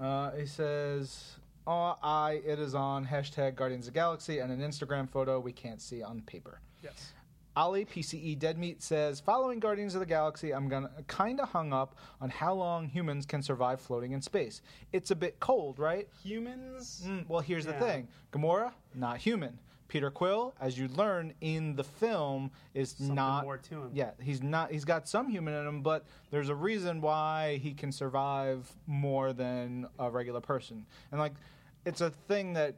[0.00, 1.36] Uh, he says,
[1.66, 5.52] oh, I, it is on hashtag Guardians of the Galaxy and an Instagram photo we
[5.52, 6.60] can't see on paper.
[6.82, 7.12] Yes.
[7.54, 11.96] Ali PCE Deadmeat says, following Guardians of the Galaxy, I'm gonna kind of hung up
[12.20, 14.62] on how long humans can survive floating in space.
[14.92, 16.08] It's a bit cold, right?
[16.24, 17.02] Humans.
[17.06, 19.58] Mm, well, here's the thing: Gamora, not human.
[19.92, 23.44] Peter Quill, as you learn in the film, is Something not.
[23.44, 23.90] more to him.
[23.92, 24.70] Yeah, he's not.
[24.72, 29.34] He's got some human in him, but there's a reason why he can survive more
[29.34, 30.86] than a regular person.
[31.10, 31.34] And like,
[31.84, 32.76] it's a thing that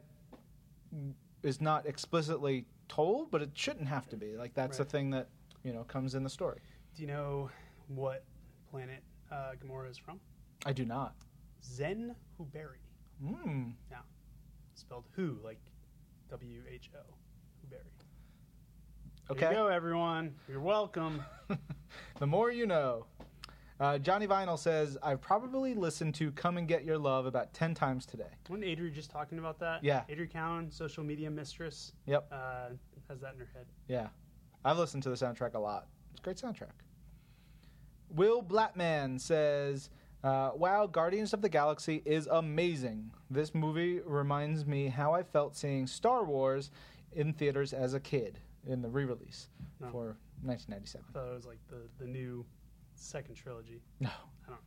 [1.41, 4.35] is not explicitly told, but it shouldn't have to be.
[4.35, 4.89] Like that's Right.
[4.89, 5.29] thing that
[5.63, 6.59] you know comes in the story.
[6.95, 7.49] Do you know
[7.87, 8.25] what
[8.69, 9.01] planet
[9.31, 10.19] uh, Gamora is from?
[10.65, 11.15] I do not.
[11.63, 12.81] Zen Whoberi.
[13.25, 13.69] Hmm.
[13.89, 13.99] Yeah.
[14.73, 15.61] Spelled who, like
[16.29, 16.99] W H O.
[17.69, 17.79] There
[19.31, 19.49] Okay.
[19.49, 20.35] you go, everyone.
[20.47, 21.23] You're welcome.
[22.19, 23.05] the more you know.
[23.79, 27.73] Uh, Johnny Vinyl says, I've probably listened to Come and Get Your Love about 10
[27.73, 28.29] times today.
[28.49, 29.83] Wasn't Adri just talking about that?
[29.83, 30.03] Yeah.
[30.09, 32.27] Adri Cowan, social media mistress, Yep.
[32.31, 32.69] uh,
[33.09, 33.65] has that in her head.
[33.87, 34.07] Yeah.
[34.63, 35.87] I've listened to the soundtrack a lot.
[36.11, 36.71] It's a great soundtrack.
[38.09, 39.89] Will Blackman says,
[40.25, 43.11] uh, Wow, Guardians of the Galaxy is amazing.
[43.29, 46.71] This movie reminds me how I felt seeing Star Wars
[47.13, 49.49] in theaters as a kid in the re release
[49.79, 49.87] No.
[49.89, 51.05] for 1997.
[51.09, 52.45] I thought it was like the, the new
[52.95, 53.81] second trilogy.
[53.99, 54.09] No.
[54.47, 54.59] I don't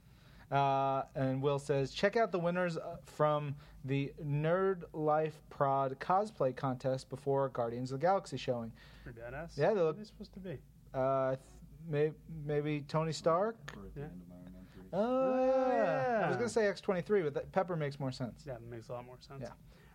[0.58, 3.54] Uh, and Will says, check out the winners uh, from
[3.84, 8.72] the Nerd Life Prod cosplay contest before Guardians of the Galaxy showing.
[9.04, 9.58] Pretty badass.
[9.58, 10.58] Yeah, they What look- are they supposed to be?
[10.94, 11.40] Uh, th-
[11.88, 12.12] may-
[12.46, 13.56] maybe Tony Stark.
[13.96, 14.04] Yeah.
[14.92, 16.22] Oh, Oh, yeah.
[16.24, 18.44] I was gonna say X twenty three, but that Pepper makes more sense.
[18.46, 19.40] Yeah, that makes a lot more sense.
[19.42, 19.48] Yeah.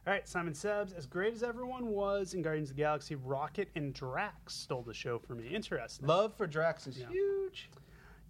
[0.06, 0.96] All right, Simon Sebs.
[0.98, 4.94] As great as everyone was in Guardians of the Galaxy, Rocket and Drax stole the
[4.94, 5.48] show for me.
[5.48, 6.08] Interesting.
[6.08, 7.08] Love for Drax is Yeah.
[7.10, 7.70] huge.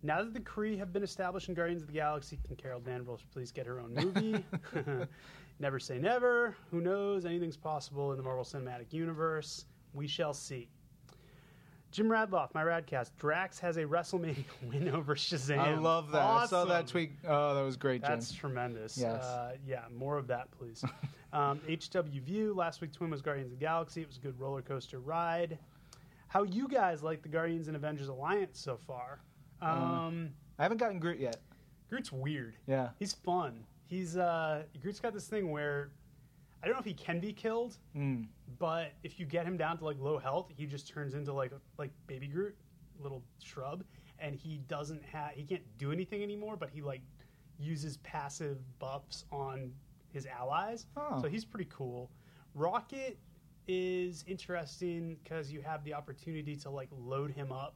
[0.04, 3.22] Now that the Kree have been established in Guardians of the Galaxy, can Carol Danvers
[3.32, 4.44] please get her own movie?
[5.60, 6.56] never say never.
[6.72, 7.26] Who knows?
[7.26, 9.66] Anything's possible in the Marvel Cinematic Universe.
[9.94, 10.70] We shall see.
[11.94, 13.12] Jim Radloff, my Radcast.
[13.20, 15.60] Drax has a WrestleMania win over Shazam.
[15.60, 16.24] I love that.
[16.24, 17.12] I saw that tweet.
[17.26, 18.10] Oh, that was great, Jim.
[18.10, 18.98] That's tremendous.
[18.98, 19.24] Yes.
[19.24, 20.84] Uh, yeah, more of that, please.
[21.34, 22.56] um, HW View.
[22.56, 24.02] Last week's win was Guardians of the Galaxy.
[24.02, 25.60] It was a good roller coaster ride.
[26.30, 29.20] How you guys like the Guardians and Avengers Alliance so far?
[29.62, 31.42] Um, I haven't gotten Groot yet.
[31.92, 32.56] Groot's weird.
[32.66, 32.90] Yeah.
[32.98, 33.66] He's fun.
[33.86, 35.92] He's uh, Groot's got this thing where
[36.64, 38.28] I don't know if he can be killed, Mm.
[38.58, 41.52] but if you get him down to like low health, he just turns into like
[41.78, 42.56] like baby Groot,
[43.00, 43.84] little shrub,
[44.20, 46.56] and he doesn't have he can't do anything anymore.
[46.56, 47.02] But he like
[47.60, 49.74] uses passive buffs on
[50.14, 51.22] his allies, Oh.
[51.22, 52.10] so he's pretty cool.
[52.56, 53.18] Rocket
[53.68, 57.76] is interesting because you have the opportunity to like load him up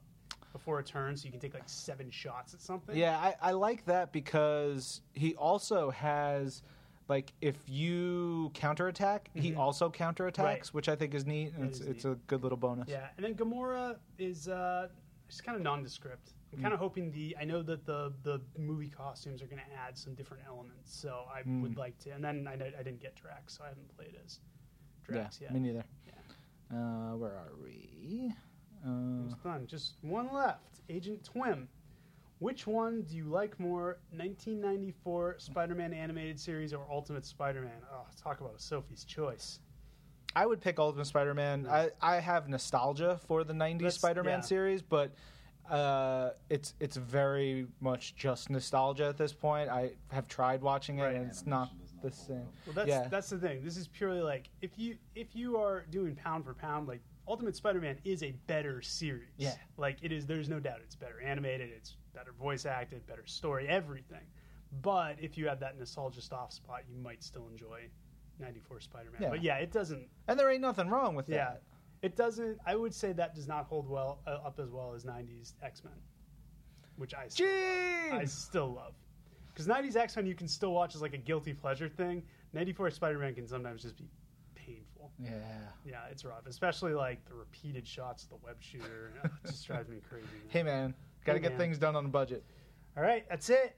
[0.53, 2.95] before a turn, so you can take like seven shots at something.
[2.95, 6.63] Yeah, I, I like that because he also has
[7.07, 9.57] like if you counterattack, he Mhm.
[9.57, 10.67] also counterattacks, Right.
[10.67, 11.53] which I think is neat.
[11.53, 12.11] And it's it's neat.
[12.11, 12.89] a good little bonus.
[12.89, 14.89] Yeah, and then Gamora is uh,
[15.27, 16.33] just kind of nondescript.
[16.53, 16.61] I'm Mm.
[16.61, 17.35] kind of hoping the.
[17.39, 21.25] I know that the the movie costumes are going to add some different elements, so
[21.29, 21.61] I Mm.
[21.61, 22.11] would like to.
[22.11, 24.39] And then I, I didn't get Drax, so I haven't played as
[25.03, 25.53] Drax yeah, yet.
[25.53, 25.83] me neither.
[26.05, 26.13] Yeah.
[26.77, 28.33] Uh, where are we?
[28.83, 29.65] It Uh, was fun.
[29.67, 30.81] Just one left.
[30.89, 31.67] Agent Twim.
[32.39, 33.97] Which one do you like more?
[34.11, 37.71] 1994 Spider-Man animated series or Ultimate Spider-Man?
[37.91, 39.59] Oh, talk about a Sophie's choice.
[40.35, 41.65] I would pick Ultimate Spider-Man.
[41.67, 44.45] I, I have nostalgia for the '90s That's- Spider-Man yeah.
[44.45, 45.11] series, but
[45.67, 49.69] uh, it's it's very much just nostalgia at this point.
[49.69, 51.15] I have tried watching it, Right.
[51.15, 51.71] and it's not
[52.03, 52.45] the same.
[52.67, 53.63] Well, that's yeah, that's the thing.
[53.63, 57.55] This is purely like if you if you are doing pound for pound, like Ultimate
[57.55, 59.27] Spider-Man is a better series.
[59.37, 59.55] Yeah.
[59.77, 60.27] like it is.
[60.27, 61.71] There's no doubt it's better animated.
[61.75, 64.25] It's better voice acted, better story, everything.
[64.81, 67.81] But if you have that nostalgia soft spot, you might still enjoy
[68.39, 69.21] '94 Spider-Man.
[69.21, 69.29] Yeah.
[69.29, 70.07] But yeah, it doesn't.
[70.27, 71.61] and there ain't nothing wrong with Yeah, that.
[72.01, 72.57] it doesn't.
[72.65, 75.93] I would say that does not hold well uh, up as well as '90s X-Men,
[76.97, 78.13] which I still Gene!
[78.13, 78.93] I still love.
[79.53, 82.23] Because 90s X Men you can still watch as like a guilty pleasure thing.
[82.53, 84.07] 94 Spider Man can sometimes just be
[84.55, 85.11] painful.
[85.19, 85.31] Yeah.
[85.85, 86.45] Yeah, it's rough.
[86.45, 89.13] Especially like the repeated shots of the web shooter.
[89.23, 90.25] It just drives me crazy.
[90.27, 90.49] man.
[90.49, 90.93] Hey man,
[91.27, 91.59] gotta get man.
[91.59, 92.43] things done on a budget.
[92.95, 93.75] All right, that's it.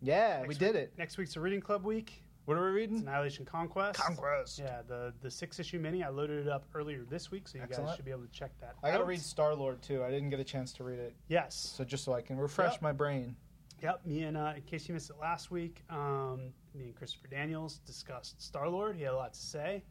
[0.00, 0.92] Yeah, Next we week- did it.
[0.98, 2.22] Next week's a reading club week.
[2.44, 3.06] What are we It's reading?
[3.06, 3.98] Annihilation Conquest.
[4.00, 4.58] Conquest.
[4.58, 6.02] Yeah, the the six issue mini.
[6.02, 8.50] I loaded it up earlier this week, so you guys should be able to check
[8.60, 8.74] that.
[8.82, 10.02] I gotta read Star Lord too.
[10.04, 11.54] I didn't get a chance to read it, Yes.
[11.54, 12.82] so just so I can refresh Yep.
[12.82, 13.36] my brain.
[13.80, 17.26] Yep, me and uh, in case you missed it last week, um, me and Christopher
[17.28, 18.94] Daniels discussed Star Lord.
[18.96, 19.82] He had a lot to say.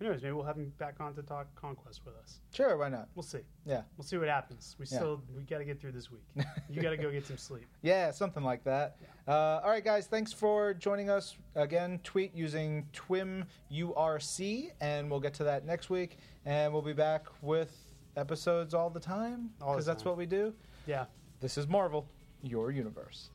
[0.00, 0.22] Knows?
[0.22, 2.38] Maybe we'll have him back on to talk Conquest with us.
[2.52, 3.08] Sure, why not?
[3.16, 3.40] We'll see.
[3.66, 3.82] Yeah.
[3.96, 4.76] We'll see what happens.
[4.78, 4.98] We Yeah.
[4.98, 6.22] still we got to get through this week.
[6.70, 7.66] you got to go get some sleep.
[7.82, 8.96] Yeah, something like that.
[9.26, 11.36] Uh, all right, guys, thanks for joining us.
[11.54, 16.18] Again, tweet using TwimURC, and we'll get to that next week.
[16.46, 17.76] And we'll be back with
[18.16, 20.52] episodes all the time because that's what we do.
[20.86, 21.06] Yeah.
[21.40, 22.08] This is Marvel,
[22.42, 23.30] your universe.